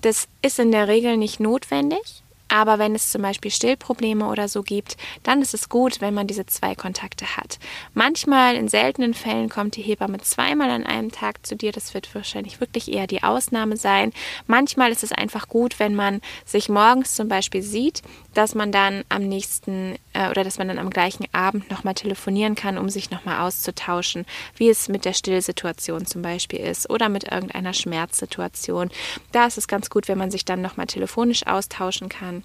Das 0.00 0.26
ist 0.42 0.58
in 0.58 0.72
der 0.72 0.88
Regel 0.88 1.16
nicht 1.16 1.38
notwendig, 1.38 2.24
aber 2.48 2.78
wenn 2.78 2.94
es 2.94 3.10
zum 3.10 3.22
Beispiel 3.22 3.50
Stillprobleme 3.50 4.26
oder 4.26 4.48
so 4.48 4.62
gibt, 4.62 4.96
dann 5.22 5.42
ist 5.42 5.54
es 5.54 5.68
gut, 5.68 6.00
wenn 6.00 6.14
man 6.14 6.26
diese 6.26 6.46
zwei 6.46 6.74
Kontakte 6.74 7.36
hat. 7.36 7.58
Manchmal, 7.94 8.56
in 8.56 8.68
seltenen 8.68 9.14
Fällen, 9.14 9.48
kommt 9.48 9.76
die 9.76 9.82
Hebamme 9.82 10.18
zweimal 10.18 10.70
an 10.70 10.86
einem 10.86 11.12
Tag 11.12 11.46
zu 11.46 11.56
dir. 11.56 11.72
Das 11.72 11.94
wird 11.94 12.14
wahrscheinlich 12.14 12.60
wirklich 12.60 12.92
eher 12.92 13.06
die 13.06 13.22
Ausnahme 13.22 13.76
sein. 13.76 14.12
Manchmal 14.46 14.92
ist 14.92 15.02
es 15.02 15.12
einfach 15.12 15.48
gut, 15.48 15.78
wenn 15.78 15.94
man 15.94 16.20
sich 16.44 16.68
morgens 16.68 17.14
zum 17.14 17.28
Beispiel 17.28 17.62
sieht, 17.62 18.02
dass 18.34 18.54
man 18.54 18.72
dann 18.72 19.04
am 19.08 19.22
nächsten 19.22 19.96
äh, 20.18 20.30
oder 20.30 20.44
dass 20.44 20.58
man 20.58 20.68
dann 20.68 20.78
am 20.78 20.90
gleichen 20.90 21.26
Abend 21.32 21.70
nochmal 21.70 21.94
telefonieren 21.94 22.56
kann, 22.56 22.76
um 22.76 22.88
sich 22.88 23.10
nochmal 23.10 23.40
auszutauschen, 23.46 24.26
wie 24.56 24.68
es 24.68 24.88
mit 24.88 25.04
der 25.04 25.12
Stillsituation 25.12 26.06
zum 26.06 26.22
Beispiel 26.22 26.58
ist 26.58 26.90
oder 26.90 27.08
mit 27.08 27.30
irgendeiner 27.30 27.72
Schmerzsituation. 27.72 28.90
Da 29.32 29.46
ist 29.46 29.58
es 29.58 29.68
ganz 29.68 29.90
gut, 29.90 30.08
wenn 30.08 30.18
man 30.18 30.30
sich 30.30 30.44
dann 30.44 30.60
nochmal 30.60 30.86
telefonisch 30.86 31.46
austauschen 31.46 32.08
kann. 32.08 32.42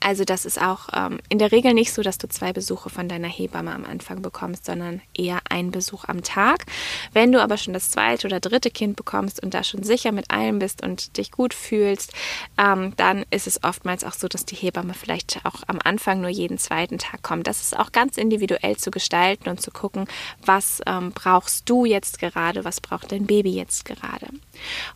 Also 0.00 0.24
das 0.24 0.44
ist 0.44 0.60
auch 0.60 0.88
ähm, 0.92 1.18
in 1.28 1.38
der 1.38 1.52
Regel 1.52 1.74
nicht 1.74 1.92
so, 1.92 2.02
dass 2.02 2.18
du 2.18 2.28
zwei 2.28 2.52
Besuche 2.52 2.90
von 2.90 3.08
deiner 3.08 3.28
Hebamme 3.28 3.74
am 3.74 3.84
Anfang 3.84 4.22
bekommst, 4.22 4.66
sondern 4.66 5.00
eher 5.14 5.40
ein 5.48 5.70
Besuch 5.70 6.04
am 6.06 6.22
Tag. 6.22 6.66
Wenn 7.12 7.32
du 7.32 7.40
aber 7.40 7.56
schon 7.56 7.74
das 7.74 7.90
zweite 7.90 8.26
oder 8.26 8.40
dritte 8.40 8.70
Kind 8.70 8.96
bekommst 8.96 9.42
und 9.42 9.54
da 9.54 9.64
schon 9.64 9.82
sicher 9.82 10.12
mit 10.12 10.30
allem 10.30 10.58
bist 10.58 10.82
und 10.82 11.16
dich 11.16 11.30
gut 11.30 11.54
fühlst, 11.54 12.12
ähm, 12.58 12.92
dann 12.96 13.24
ist 13.30 13.46
es 13.46 13.62
oftmals 13.62 14.04
auch 14.04 14.12
so, 14.12 14.28
dass 14.28 14.44
die 14.44 14.56
Hebamme 14.56 14.94
vielleicht 14.94 15.44
auch 15.44 15.62
am 15.66 15.78
Anfang 15.82 16.20
nur 16.20 16.30
jeden 16.30 16.58
zweiten 16.58 16.98
Tag 16.98 17.22
kommt. 17.22 17.46
Das 17.46 17.62
ist 17.62 17.78
auch 17.78 17.92
ganz 17.92 18.16
individuell 18.16 18.76
zu 18.76 18.90
gestalten 18.90 19.48
und 19.48 19.60
zu 19.60 19.70
gucken, 19.70 20.06
was 20.44 20.80
ähm, 20.86 21.12
brauchst 21.12 21.68
du 21.68 21.84
jetzt 21.84 22.18
gerade, 22.18 22.64
was 22.64 22.80
braucht 22.80 23.12
dein 23.12 23.26
Baby 23.26 23.54
jetzt 23.54 23.84
gerade. 23.84 24.26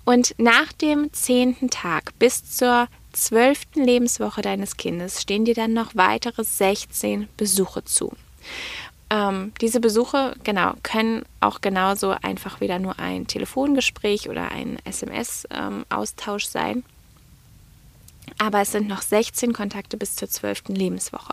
Und 0.05 0.35
nach 0.39 0.73
dem 0.73 1.13
zehnten 1.13 1.71
Tag 1.71 2.19
bis 2.19 2.57
zur 2.57 2.89
zwölften 3.13 3.85
Lebenswoche 3.85 4.43
deines 4.43 4.77
Kindes 4.77 5.23
stehen 5.23 5.45
dir 5.45 5.55
dann 5.55 5.73
noch 5.73 5.95
weitere 5.95 6.45
16 6.45 7.29
Besuche 7.37 7.85
zu. 7.85 8.13
Ähm, 9.11 9.53
diese 9.61 9.81
Besuche, 9.81 10.35
genau, 10.45 10.75
können 10.83 11.25
auch 11.41 11.61
genauso 11.61 12.11
einfach 12.11 12.61
wieder 12.61 12.79
nur 12.79 12.99
ein 12.99 13.27
Telefongespräch 13.27 14.29
oder 14.29 14.51
ein 14.51 14.79
SMS-Austausch 14.85 16.45
ähm, 16.45 16.51
sein. 16.51 16.85
Aber 18.37 18.61
es 18.61 18.73
sind 18.73 18.89
noch 18.89 19.01
16 19.01 19.55
Kontakte 19.55 19.97
bis 19.97 20.17
zur 20.17 20.29
zwölften 20.29 20.75
Lebenswoche. 20.75 21.33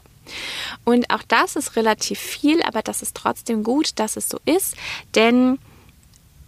Und 0.86 1.10
auch 1.12 1.24
das 1.24 1.56
ist 1.56 1.76
relativ 1.76 2.20
viel, 2.20 2.64
aber 2.64 2.82
das 2.82 3.02
ist 3.02 3.16
trotzdem 3.16 3.64
gut, 3.64 4.00
dass 4.00 4.16
es 4.16 4.30
so 4.30 4.40
ist, 4.46 4.76
denn 5.14 5.60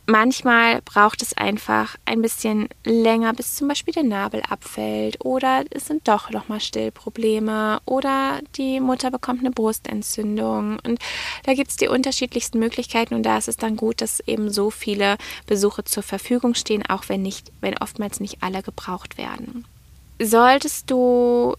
manchmal 0.07 0.81
braucht 0.81 1.21
es 1.21 1.37
einfach 1.37 1.95
ein 2.05 2.21
bisschen 2.21 2.69
länger, 2.83 3.33
bis 3.33 3.55
zum 3.55 3.67
Beispiel 3.67 3.93
der 3.93 4.03
Nabel 4.03 4.41
abfällt 4.49 5.23
oder 5.23 5.65
es 5.69 5.85
sind 5.85 6.07
doch 6.07 6.31
nochmal 6.31 6.61
Stillprobleme 6.61 7.79
oder 7.85 8.39
die 8.55 8.79
Mutter 8.79 9.11
bekommt 9.11 9.41
eine 9.41 9.51
Brustentzündung 9.51 10.79
und 10.83 10.99
da 11.43 11.53
gibt 11.53 11.69
es 11.69 11.77
die 11.77 11.89
unterschiedlichsten 11.89 12.57
Möglichkeiten 12.57 13.13
und 13.13 13.23
da 13.23 13.37
ist 13.37 13.49
es 13.49 13.57
dann 13.57 13.75
gut, 13.75 14.01
dass 14.01 14.21
eben 14.21 14.49
so 14.49 14.71
viele 14.71 15.17
Besuche 15.45 15.83
zur 15.83 16.03
Verfügung 16.03 16.55
stehen, 16.55 16.83
auch 16.87 17.09
wenn 17.09 17.21
nicht, 17.21 17.51
wenn 17.61 17.77
oftmals 17.77 18.19
nicht 18.19 18.41
alle 18.41 18.63
gebraucht 18.63 19.17
werden. 19.17 19.65
Solltest 20.19 20.89
du 20.89 21.55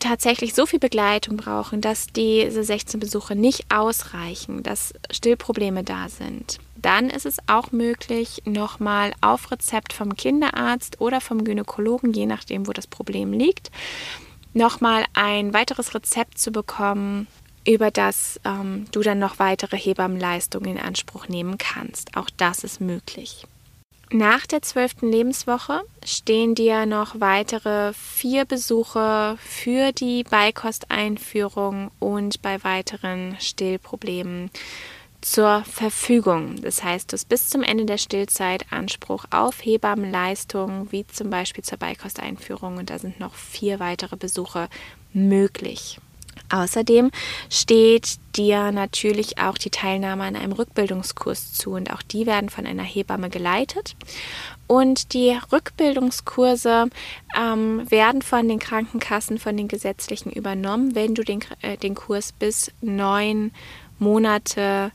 tatsächlich 0.00 0.54
so 0.54 0.66
viel 0.66 0.78
Begleitung 0.78 1.36
brauchen, 1.36 1.80
dass 1.80 2.06
diese 2.08 2.62
16 2.62 3.00
Besuche 3.00 3.34
nicht 3.34 3.66
ausreichen, 3.72 4.62
dass 4.62 4.94
Stillprobleme 5.10 5.84
da 5.84 6.08
sind, 6.08 6.58
dann 6.80 7.10
ist 7.10 7.26
es 7.26 7.38
auch 7.46 7.72
möglich, 7.72 8.42
nochmal 8.44 9.12
auf 9.20 9.50
Rezept 9.50 9.92
vom 9.92 10.16
Kinderarzt 10.16 11.00
oder 11.00 11.20
vom 11.20 11.44
Gynäkologen, 11.44 12.12
je 12.12 12.26
nachdem, 12.26 12.66
wo 12.66 12.72
das 12.72 12.86
Problem 12.86 13.32
liegt, 13.32 13.70
nochmal 14.54 15.04
ein 15.14 15.52
weiteres 15.52 15.94
Rezept 15.94 16.38
zu 16.38 16.50
bekommen, 16.50 17.26
über 17.66 17.90
das 17.90 18.40
ähm, 18.44 18.86
du 18.92 19.02
dann 19.02 19.18
noch 19.18 19.38
weitere 19.38 19.76
Hebammenleistungen 19.76 20.76
in 20.76 20.82
Anspruch 20.82 21.28
nehmen 21.28 21.58
kannst. 21.58 22.16
Auch 22.16 22.30
das 22.36 22.64
ist 22.64 22.80
möglich. 22.80 23.46
Nach 24.10 24.46
der 24.46 24.62
zwölften 24.62 25.12
Lebenswoche 25.12 25.82
stehen 26.02 26.54
dir 26.54 26.86
noch 26.86 27.20
weitere 27.20 27.92
vier 27.92 28.46
Besuche 28.46 29.36
für 29.38 29.92
die 29.92 30.24
Beikosteinführung 30.24 31.90
und 31.98 32.40
bei 32.40 32.64
weiteren 32.64 33.36
Stillproblemen 33.38 34.50
zur 35.20 35.62
Verfügung. 35.64 36.60
Das 36.62 36.82
heißt, 36.82 37.12
du 37.12 37.14
hast 37.14 37.28
bis 37.28 37.48
zum 37.48 37.62
Ende 37.62 37.84
der 37.84 37.98
Stillzeit 37.98 38.66
Anspruch 38.70 39.24
auf 39.30 39.64
Hebammenleistungen, 39.64 40.92
wie 40.92 41.06
zum 41.06 41.30
Beispiel 41.30 41.64
zur 41.64 41.78
Beikosteinführung 41.78 42.78
und 42.78 42.90
da 42.90 42.98
sind 42.98 43.18
noch 43.20 43.34
vier 43.34 43.80
weitere 43.80 44.16
Besuche 44.16 44.68
möglich. 45.12 45.98
Außerdem 46.50 47.10
steht 47.50 48.18
dir 48.36 48.72
natürlich 48.72 49.38
auch 49.38 49.58
die 49.58 49.70
Teilnahme 49.70 50.24
an 50.24 50.36
einem 50.36 50.52
Rückbildungskurs 50.52 51.52
zu 51.52 51.72
und 51.72 51.92
auch 51.92 52.00
die 52.00 52.26
werden 52.26 52.48
von 52.48 52.66
einer 52.66 52.84
Hebamme 52.84 53.28
geleitet. 53.28 53.96
Und 54.66 55.12
die 55.12 55.36
Rückbildungskurse 55.52 56.88
ähm, 57.38 57.90
werden 57.90 58.22
von 58.22 58.48
den 58.48 58.58
Krankenkassen, 58.58 59.38
von 59.38 59.56
den 59.56 59.68
gesetzlichen 59.68 60.30
übernommen, 60.30 60.94
wenn 60.94 61.14
du 61.14 61.22
den, 61.22 61.40
äh, 61.60 61.76
den 61.76 61.94
Kurs 61.94 62.32
bis 62.32 62.70
neun 62.80 63.50
Monate 63.98 64.92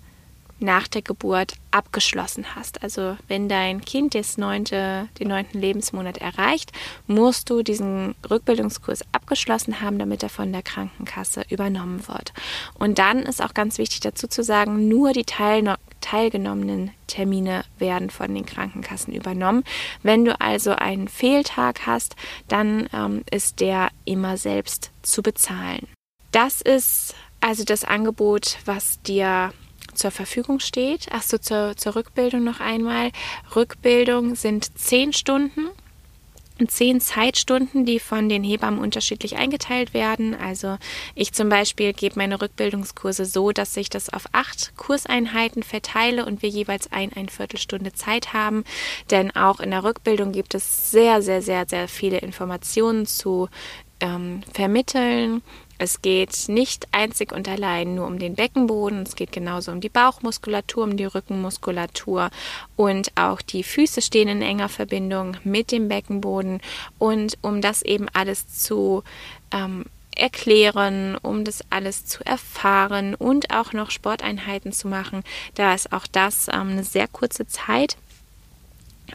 nach 0.60 0.88
der 0.88 1.02
Geburt 1.02 1.54
abgeschlossen 1.72 2.56
hast. 2.56 2.84
Also 2.84 3.18
wenn 3.28 3.50
dein 3.50 3.82
Kind 3.82 4.16
das 4.16 4.38
neunte, 4.38 5.08
den 5.20 5.28
neunten 5.28 5.60
Lebensmonat 5.60 6.18
erreicht, 6.18 6.72
musst 7.08 7.50
du 7.50 7.64
diesen 7.64 8.16
Rückbildungskurs 8.30 9.02
abgeschlossen 9.12 9.82
haben, 9.82 10.00
damit 10.00 10.24
er 10.24 10.30
von 10.30 10.52
der 10.52 10.62
Krankenkasse 10.62 11.44
übernommen 11.50 12.08
wird. 12.08 12.34
Und 12.80 13.00
dann 13.00 13.20
ist 13.20 13.44
auch 13.44 13.54
ganz 13.54 13.78
wichtig 13.78 14.02
dazu 14.02 14.28
zu 14.28 14.44
sagen, 14.44 14.88
nur 14.88 15.14
die 15.14 15.26
Teilno 15.26 15.76
teilgenommenen 16.04 16.92
Termine 17.08 17.64
werden 17.80 18.10
von 18.10 18.34
den 18.36 18.46
Krankenkassen 18.46 19.14
übernommen. 19.14 19.64
Wenn 20.04 20.26
du 20.26 20.40
also 20.40 20.72
einen 20.72 21.08
Fehltag 21.08 21.88
hast, 21.88 22.16
dann 22.50 22.90
ähm, 22.94 23.24
ist 23.32 23.62
der 23.62 23.90
immer 24.04 24.38
selbst 24.38 24.92
zu 25.02 25.24
bezahlen. 25.24 25.88
Das 26.32 26.62
ist 26.62 27.16
also 27.40 27.64
das 27.64 27.84
Angebot, 27.84 28.58
was 28.66 29.02
dir 29.02 29.54
zur 29.96 30.12
Verfügung 30.12 30.60
steht. 30.60 31.12
Achso, 31.12 31.38
zur, 31.38 31.76
zur 31.78 31.96
Rückbildung 31.96 32.44
noch 32.44 32.60
einmal. 32.60 33.12
Rückbildung 33.56 34.36
sind 34.36 34.78
zehn 34.78 35.14
Stunden 35.14 35.70
zehn 36.68 37.02
Zeitstunden, 37.02 37.86
die 37.86 38.00
von 38.00 38.30
den 38.30 38.44
Hebammen 38.44 38.80
unterschiedlich 38.80 39.38
eingeteilt 39.38 39.94
werden. 39.94 40.36
Also 40.36 40.78
ich 41.16 41.34
zum 41.34 41.50
Beispiel 41.50 41.94
gebe 41.94 42.16
meine 42.18 42.42
Rückbildungskurse 42.42 43.26
so, 43.26 43.52
dass 43.52 43.76
ich 43.76 43.90
das 43.90 44.10
auf 44.10 44.26
acht 44.32 44.74
Kurseinheiten 44.78 45.64
verteile 45.64 46.26
und 46.26 46.42
wir 46.42 46.50
jeweils 46.50 46.92
ein, 46.92 47.12
ein 47.14 47.30
Viertelstunde 47.30 47.94
Zeit 47.94 48.34
haben. 48.34 48.64
Denn 49.10 49.36
auch 49.36 49.60
in 49.60 49.72
der 49.72 49.84
Rückbildung 49.84 50.32
gibt 50.32 50.54
es 50.54 50.92
sehr, 50.92 51.22
sehr, 51.22 51.42
sehr, 51.42 51.66
sehr 51.68 51.88
viele 51.88 52.20
Informationen 52.20 53.06
zu 53.06 53.50
ähm, 54.00 54.42
vermitteln 54.54 55.42
es 55.78 56.02
geht 56.02 56.48
nicht 56.48 56.88
einzig 56.92 57.32
und 57.32 57.48
allein 57.48 57.96
nur 57.96 58.08
um 58.08 58.20
den 58.20 58.36
Beckenboden, 58.36 59.04
es 59.04 59.16
geht 59.16 59.32
genauso 59.32 59.72
um 59.72 59.82
die 59.82 59.90
Bauchmuskulatur, 59.90 60.84
um 60.84 60.98
die 60.98 61.06
Rückenmuskulatur 61.06 62.30
und 62.76 63.12
auch 63.16 63.42
die 63.42 63.64
Füße 63.64 64.02
stehen 64.02 64.28
in 64.28 64.42
enger 64.42 64.70
Verbindung 64.70 65.38
mit 65.44 65.72
dem 65.72 65.88
Beckenboden 65.88 66.62
und 67.00 67.38
um 67.42 67.62
das 67.62 67.82
eben 67.82 68.08
alles 68.14 68.48
zu 68.48 69.04
ähm, 69.52 69.86
erklären, 70.16 71.18
um 71.22 71.44
das 71.44 71.64
alles 71.70 72.06
zu 72.06 72.26
erfahren 72.26 73.16
und 73.16 73.52
auch 73.54 73.74
noch 73.74 73.92
Sporteinheiten 73.92 74.72
zu 74.72 74.88
machen, 74.88 75.24
da 75.56 75.74
ist 75.74 75.92
auch 75.92 76.08
das 76.12 76.48
ähm, 76.48 76.70
eine 76.72 76.84
sehr 76.84 77.08
kurze 77.08 77.48
Zeit 77.48 77.98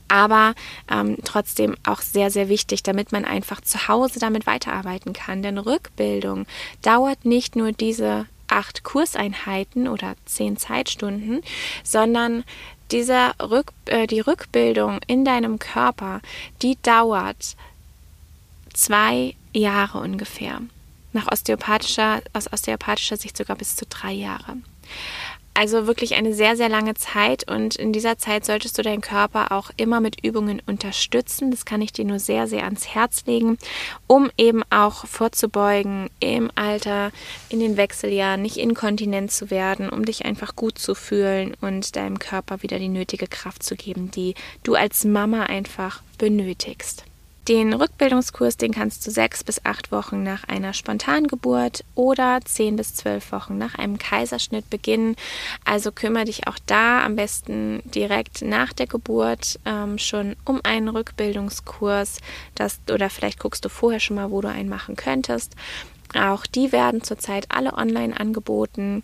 aber 0.08 0.54
ähm, 0.90 1.16
trotzdem 1.24 1.76
auch 1.86 2.00
sehr, 2.00 2.30
sehr 2.30 2.48
wichtig, 2.48 2.82
damit 2.82 3.12
man 3.12 3.24
einfach 3.24 3.60
zu 3.60 3.88
Hause 3.88 4.18
damit 4.18 4.46
weiterarbeiten 4.46 5.12
kann. 5.12 5.42
Denn 5.42 5.58
Rückbildung 5.58 6.46
dauert 6.82 7.24
nicht 7.24 7.56
nur 7.56 7.72
diese 7.72 8.26
acht 8.48 8.82
Kurseinheiten 8.82 9.88
oder 9.88 10.14
zehn 10.24 10.56
Zeitstunden, 10.56 11.42
sondern 11.84 12.44
dieser 12.90 13.34
Rück, 13.40 13.72
äh, 13.86 14.06
die 14.06 14.20
Rückbildung 14.20 15.00
in 15.06 15.24
deinem 15.24 15.58
Körper, 15.58 16.20
die 16.62 16.78
dauert 16.82 17.56
zwei 18.72 19.34
Jahre 19.52 19.98
ungefähr. 19.98 20.62
Nach 21.12 21.30
osteopathischer, 21.30 22.22
aus 22.32 22.52
osteopathischer 22.52 23.16
Sicht 23.16 23.36
sogar 23.36 23.56
bis 23.56 23.76
zu 23.76 23.84
drei 23.86 24.12
Jahre. 24.12 24.56
Also 25.58 25.88
wirklich 25.88 26.14
eine 26.14 26.34
sehr, 26.34 26.56
sehr 26.56 26.68
lange 26.68 26.94
Zeit 26.94 27.50
und 27.50 27.74
in 27.74 27.92
dieser 27.92 28.16
Zeit 28.16 28.44
solltest 28.44 28.78
du 28.78 28.82
deinen 28.82 29.00
Körper 29.00 29.50
auch 29.50 29.72
immer 29.76 29.98
mit 29.98 30.24
Übungen 30.24 30.62
unterstützen. 30.64 31.50
Das 31.50 31.64
kann 31.64 31.82
ich 31.82 31.92
dir 31.92 32.04
nur 32.04 32.20
sehr, 32.20 32.46
sehr 32.46 32.62
ans 32.62 32.86
Herz 32.86 33.26
legen, 33.26 33.58
um 34.06 34.30
eben 34.38 34.62
auch 34.70 35.04
vorzubeugen, 35.06 36.10
im 36.20 36.52
Alter, 36.54 37.10
in 37.48 37.58
den 37.58 37.76
Wechseljahren 37.76 38.40
nicht 38.40 38.56
inkontinent 38.56 39.32
zu 39.32 39.50
werden, 39.50 39.88
um 39.88 40.04
dich 40.04 40.24
einfach 40.24 40.54
gut 40.54 40.78
zu 40.78 40.94
fühlen 40.94 41.56
und 41.60 41.96
deinem 41.96 42.20
Körper 42.20 42.62
wieder 42.62 42.78
die 42.78 42.88
nötige 42.88 43.26
Kraft 43.26 43.64
zu 43.64 43.74
geben, 43.74 44.12
die 44.12 44.34
du 44.62 44.76
als 44.76 45.04
Mama 45.04 45.42
einfach 45.42 46.02
benötigst. 46.18 47.07
Den 47.48 47.72
Rückbildungskurs, 47.72 48.58
den 48.58 48.72
kannst 48.72 49.06
du 49.06 49.10
sechs 49.10 49.42
bis 49.42 49.64
acht 49.64 49.90
Wochen 49.90 50.22
nach 50.22 50.44
einer 50.44 50.74
Spontangeburt 50.74 51.82
oder 51.94 52.40
zehn 52.44 52.76
bis 52.76 52.94
zwölf 52.94 53.32
Wochen 53.32 53.56
nach 53.56 53.74
einem 53.76 53.96
Kaiserschnitt 53.96 54.68
beginnen. 54.68 55.16
Also 55.64 55.90
kümmere 55.90 56.26
dich 56.26 56.46
auch 56.46 56.58
da 56.66 57.02
am 57.02 57.16
besten 57.16 57.80
direkt 57.86 58.42
nach 58.42 58.74
der 58.74 58.86
Geburt 58.86 59.58
ähm, 59.64 59.96
schon 59.96 60.36
um 60.44 60.60
einen 60.62 60.88
Rückbildungskurs. 60.88 62.18
Das, 62.54 62.80
oder 62.92 63.08
vielleicht 63.08 63.38
guckst 63.38 63.64
du 63.64 63.70
vorher 63.70 64.00
schon 64.00 64.16
mal, 64.16 64.30
wo 64.30 64.42
du 64.42 64.48
einen 64.48 64.68
machen 64.68 64.94
könntest. 64.94 65.54
Auch 66.14 66.44
die 66.44 66.70
werden 66.70 67.02
zurzeit 67.02 67.46
alle 67.48 67.72
online 67.72 68.20
angeboten. 68.20 69.02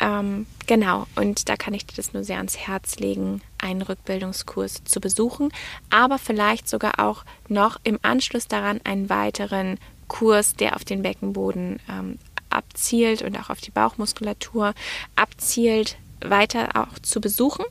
Ähm, 0.00 0.46
genau, 0.66 1.06
und 1.16 1.48
da 1.48 1.56
kann 1.56 1.74
ich 1.74 1.86
dir 1.86 1.96
das 1.96 2.12
nur 2.12 2.22
sehr 2.22 2.36
ans 2.36 2.58
Herz 2.58 2.96
legen, 2.96 3.40
einen 3.58 3.82
Rückbildungskurs 3.82 4.84
zu 4.84 5.00
besuchen, 5.00 5.50
aber 5.90 6.18
vielleicht 6.18 6.68
sogar 6.68 7.00
auch 7.00 7.24
noch 7.48 7.78
im 7.84 7.98
Anschluss 8.02 8.46
daran 8.46 8.80
einen 8.84 9.08
weiteren 9.08 9.78
Kurs, 10.08 10.54
der 10.54 10.76
auf 10.76 10.84
den 10.84 11.02
Beckenboden 11.02 11.80
ähm, 11.88 12.18
abzielt 12.50 13.22
und 13.22 13.38
auch 13.38 13.50
auf 13.50 13.60
die 13.60 13.70
Bauchmuskulatur 13.70 14.74
abzielt, 15.14 15.96
weiter 16.20 16.70
auch 16.74 16.98
zu 17.00 17.20
besuchen. 17.20 17.64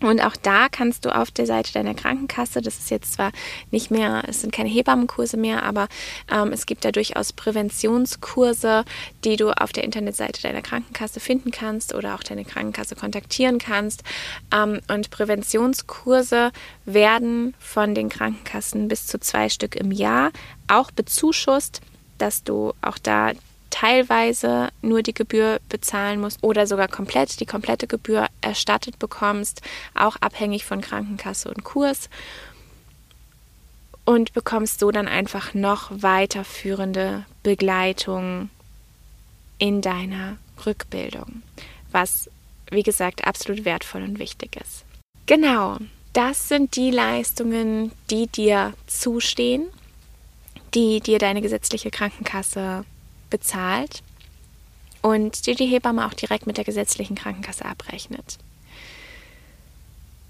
Und 0.00 0.20
auch 0.24 0.36
da 0.36 0.68
kannst 0.68 1.04
du 1.04 1.14
auf 1.14 1.30
der 1.30 1.46
Seite 1.46 1.72
deiner 1.72 1.94
Krankenkasse, 1.94 2.60
das 2.60 2.78
ist 2.78 2.90
jetzt 2.90 3.14
zwar 3.14 3.32
nicht 3.70 3.90
mehr, 3.90 4.22
es 4.28 4.40
sind 4.42 4.52
keine 4.52 4.68
Hebammenkurse 4.68 5.36
mehr, 5.36 5.64
aber 5.64 5.88
ähm, 6.30 6.52
es 6.52 6.66
gibt 6.66 6.84
da 6.84 6.92
durchaus 6.92 7.32
Präventionskurse, 7.32 8.84
die 9.24 9.36
du 9.36 9.50
auf 9.50 9.72
der 9.72 9.84
Internetseite 9.84 10.40
deiner 10.42 10.62
Krankenkasse 10.62 11.18
finden 11.18 11.50
kannst 11.50 11.94
oder 11.94 12.14
auch 12.14 12.22
deine 12.22 12.44
Krankenkasse 12.44 12.94
kontaktieren 12.94 13.58
kannst. 13.58 14.04
Ähm, 14.54 14.80
und 14.88 15.10
Präventionskurse 15.10 16.52
werden 16.84 17.54
von 17.58 17.94
den 17.94 18.08
Krankenkassen 18.08 18.88
bis 18.88 19.06
zu 19.06 19.18
zwei 19.18 19.48
Stück 19.48 19.74
im 19.74 19.90
Jahr 19.90 20.30
auch 20.68 20.90
bezuschusst 20.90 21.80
dass 22.18 22.42
du 22.42 22.74
auch 22.82 22.98
da 22.98 23.32
teilweise 23.70 24.68
nur 24.82 25.02
die 25.02 25.14
Gebühr 25.14 25.60
bezahlen 25.68 26.20
musst 26.20 26.42
oder 26.42 26.66
sogar 26.66 26.88
komplett 26.88 27.40
die 27.40 27.46
komplette 27.46 27.86
Gebühr 27.86 28.26
erstattet 28.40 28.98
bekommst, 28.98 29.62
auch 29.94 30.16
abhängig 30.20 30.64
von 30.64 30.80
Krankenkasse 30.80 31.48
und 31.48 31.64
Kurs. 31.64 32.08
Und 34.04 34.32
bekommst 34.32 34.80
so 34.80 34.90
dann 34.90 35.06
einfach 35.06 35.52
noch 35.52 35.90
weiterführende 35.90 37.26
Begleitung 37.42 38.48
in 39.58 39.82
deiner 39.82 40.38
Rückbildung, 40.64 41.42
was, 41.90 42.30
wie 42.70 42.82
gesagt, 42.82 43.26
absolut 43.26 43.64
wertvoll 43.66 44.02
und 44.02 44.18
wichtig 44.18 44.56
ist. 44.56 44.84
Genau, 45.26 45.76
das 46.14 46.48
sind 46.48 46.74
die 46.76 46.90
Leistungen, 46.90 47.92
die 48.10 48.28
dir 48.28 48.72
zustehen, 48.86 49.68
die 50.74 51.00
dir 51.00 51.18
deine 51.18 51.42
gesetzliche 51.42 51.90
Krankenkasse 51.90 52.84
bezahlt 53.30 54.02
und 55.02 55.46
dir 55.46 55.54
die 55.54 55.66
Hebamme 55.66 56.06
auch 56.06 56.14
direkt 56.14 56.46
mit 56.46 56.56
der 56.56 56.64
gesetzlichen 56.64 57.16
Krankenkasse 57.16 57.64
abrechnet. 57.64 58.38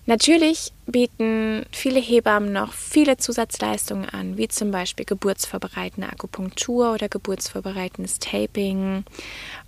Natürlich 0.09 0.73
bieten 0.87 1.67
viele 1.71 2.01
Hebammen 2.01 2.51
noch 2.51 2.73
viele 2.73 3.19
Zusatzleistungen 3.19 4.09
an, 4.09 4.39
wie 4.39 4.49
zum 4.49 4.71
Beispiel 4.71 5.05
geburtsvorbereitende 5.05 6.09
Akupunktur 6.09 6.95
oder 6.95 7.11
geburtsvorbereitendes 7.11 8.19
Taping 8.19 9.05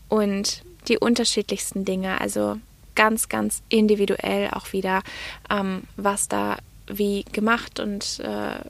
und 0.08 0.62
die 0.88 0.96
unterschiedlichsten 0.96 1.84
Dinge. 1.84 2.22
Also 2.22 2.56
ganz, 2.94 3.28
ganz 3.28 3.62
individuell 3.68 4.48
auch 4.52 4.72
wieder, 4.72 5.02
ähm, 5.50 5.82
was 5.96 6.28
da 6.28 6.56
wie 6.86 7.24
gemacht 7.32 7.78
und 7.78 8.20
äh, 8.20 8.60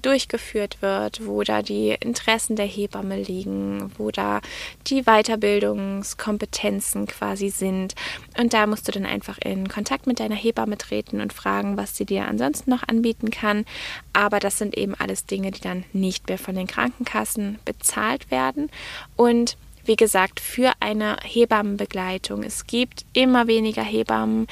durchgeführt 0.00 0.82
wird, 0.82 1.26
wo 1.26 1.42
da 1.42 1.62
die 1.62 1.96
Interessen 2.00 2.56
der 2.56 2.66
Hebamme 2.66 3.20
liegen, 3.20 3.92
wo 3.98 4.10
da 4.10 4.40
die 4.86 5.02
Weiterbildungskompetenzen 5.02 7.06
quasi 7.06 7.50
sind. 7.50 7.94
Und 8.38 8.54
da 8.54 8.66
musst 8.66 8.88
du 8.88 8.92
dann 8.92 9.06
einfach 9.06 9.38
in 9.38 9.68
Kontakt 9.68 10.06
mit 10.06 10.20
deiner 10.20 10.34
Hebamme 10.34 10.78
treten 10.78 11.20
und 11.20 11.32
fragen, 11.32 11.76
was 11.76 11.96
sie 11.96 12.04
dir 12.04 12.26
ansonsten 12.26 12.70
noch 12.70 12.86
anbieten 12.86 13.30
kann. 13.30 13.64
Aber 14.12 14.40
das 14.40 14.58
sind 14.58 14.76
eben 14.76 14.94
alles 14.94 15.26
Dinge, 15.26 15.50
die 15.50 15.60
dann 15.60 15.84
nicht 15.92 16.28
mehr 16.28 16.38
von 16.38 16.54
den 16.54 16.66
Krankenkassen 16.66 17.58
bezahlt 17.64 18.30
werden. 18.30 18.70
Und 19.16 19.56
wie 19.84 19.96
gesagt, 19.96 20.40
für 20.40 20.72
eine 20.80 21.16
Hebammenbegleitung. 21.22 22.42
Es 22.42 22.66
gibt 22.66 23.04
immer 23.12 23.46
weniger 23.46 23.82
Hebammen. 23.82 24.46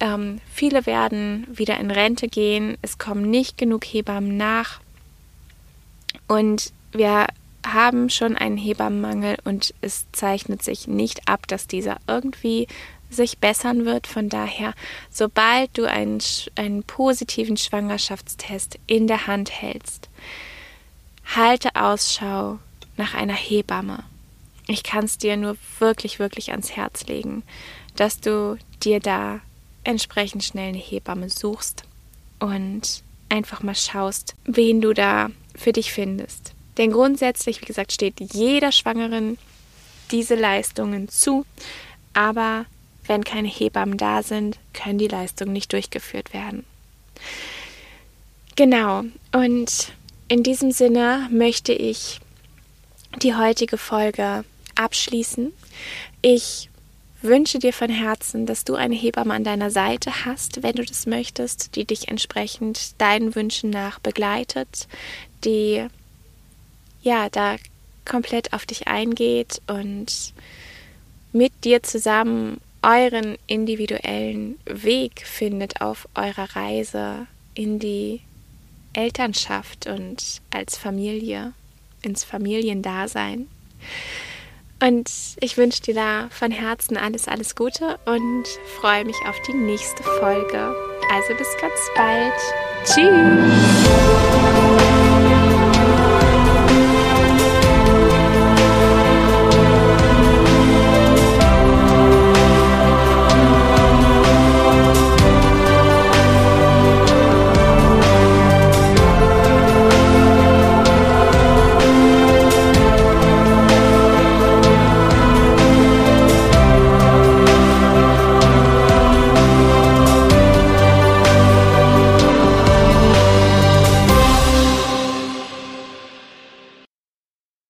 Ähm, 0.00 0.40
viele 0.52 0.86
werden 0.86 1.46
wieder 1.50 1.78
in 1.78 1.90
Rente 1.90 2.28
gehen. 2.28 2.76
Es 2.82 2.98
kommen 2.98 3.30
nicht 3.30 3.56
genug 3.56 3.84
Hebammen 3.84 4.36
nach. 4.36 4.80
Und 6.26 6.72
wir 6.92 7.26
haben 7.66 8.10
schon 8.10 8.36
einen 8.36 8.56
Hebammenmangel 8.56 9.38
und 9.44 9.74
es 9.80 10.06
zeichnet 10.12 10.62
sich 10.62 10.86
nicht 10.86 11.28
ab, 11.28 11.46
dass 11.48 11.66
dieser 11.66 11.96
irgendwie 12.06 12.66
sich 13.10 13.38
bessern 13.38 13.84
wird. 13.84 14.06
Von 14.06 14.28
daher, 14.28 14.74
sobald 15.10 15.76
du 15.76 15.88
einen, 15.88 16.20
einen 16.56 16.82
positiven 16.82 17.56
Schwangerschaftstest 17.56 18.78
in 18.86 19.06
der 19.06 19.26
Hand 19.26 19.50
hältst, 19.50 20.08
halte 21.34 21.74
Ausschau 21.74 22.58
nach 22.96 23.14
einer 23.14 23.34
Hebamme. 23.34 24.04
Ich 24.66 24.82
kann 24.82 25.04
es 25.04 25.18
dir 25.18 25.36
nur 25.36 25.56
wirklich, 25.78 26.18
wirklich 26.18 26.50
ans 26.50 26.72
Herz 26.72 27.06
legen, 27.06 27.42
dass 27.96 28.20
du 28.20 28.58
dir 28.82 29.00
da 29.00 29.40
entsprechend 29.84 30.44
schnell 30.44 30.70
eine 30.70 30.78
Hebamme 30.78 31.28
suchst 31.28 31.84
und 32.38 33.02
einfach 33.28 33.62
mal 33.62 33.74
schaust, 33.74 34.34
wen 34.44 34.80
du 34.80 34.94
da 34.94 35.30
für 35.54 35.72
dich 35.72 35.92
findest. 35.92 36.52
Denn 36.76 36.90
grundsätzlich, 36.90 37.60
wie 37.60 37.66
gesagt, 37.66 37.92
steht 37.92 38.20
jeder 38.20 38.72
Schwangeren 38.72 39.38
diese 40.10 40.34
Leistungen 40.34 41.08
zu, 41.08 41.46
aber 42.12 42.66
wenn 43.06 43.24
keine 43.24 43.48
Hebammen 43.48 43.96
da 43.96 44.22
sind, 44.22 44.58
können 44.72 44.98
die 44.98 45.08
Leistungen 45.08 45.52
nicht 45.52 45.72
durchgeführt 45.72 46.32
werden. 46.32 46.64
Genau, 48.56 49.04
und 49.32 49.92
in 50.28 50.42
diesem 50.42 50.70
Sinne 50.70 51.28
möchte 51.30 51.72
ich 51.72 52.20
die 53.22 53.34
heutige 53.34 53.78
Folge 53.78 54.44
abschließen. 54.74 55.52
Ich 56.22 56.70
wünsche 57.20 57.58
dir 57.58 57.72
von 57.72 57.90
Herzen, 57.90 58.46
dass 58.46 58.64
du 58.64 58.74
eine 58.74 58.94
Hebamme 58.94 59.34
an 59.34 59.44
deiner 59.44 59.70
Seite 59.70 60.24
hast, 60.24 60.62
wenn 60.62 60.74
du 60.74 60.84
das 60.84 61.06
möchtest, 61.06 61.74
die 61.74 61.84
dich 61.84 62.08
entsprechend 62.08 63.00
deinen 63.00 63.34
Wünschen 63.34 63.70
nach 63.70 63.98
begleitet, 63.98 64.86
die 65.44 65.86
ja 67.02 67.28
da 67.30 67.56
komplett 68.04 68.52
auf 68.52 68.66
dich 68.66 68.86
eingeht 68.86 69.60
und 69.66 70.34
mit 71.32 71.52
dir 71.64 71.82
zusammen 71.82 72.60
euren 72.82 73.36
individuellen 73.46 74.58
Weg 74.66 75.26
findet 75.26 75.80
auf 75.80 76.08
eurer 76.14 76.54
Reise 76.54 77.26
in 77.54 77.78
die 77.78 78.20
Elternschaft 78.92 79.86
und 79.86 80.40
als 80.52 80.76
Familie, 80.76 81.52
ins 82.02 82.24
Familiendasein. 82.24 83.48
Und 84.80 85.10
ich 85.40 85.56
wünsche 85.56 85.82
dir 85.82 85.94
da 85.94 86.28
von 86.30 86.50
Herzen 86.50 86.96
alles, 86.96 87.26
alles 87.26 87.56
Gute 87.56 87.98
und 88.04 88.44
freue 88.80 89.04
mich 89.04 89.16
auf 89.26 89.36
die 89.46 89.54
nächste 89.54 90.02
Folge. 90.02 90.74
Also 91.10 91.34
bis 91.36 91.48
ganz 91.60 91.90
bald. 91.96 92.34
Tschüss. 92.84 93.73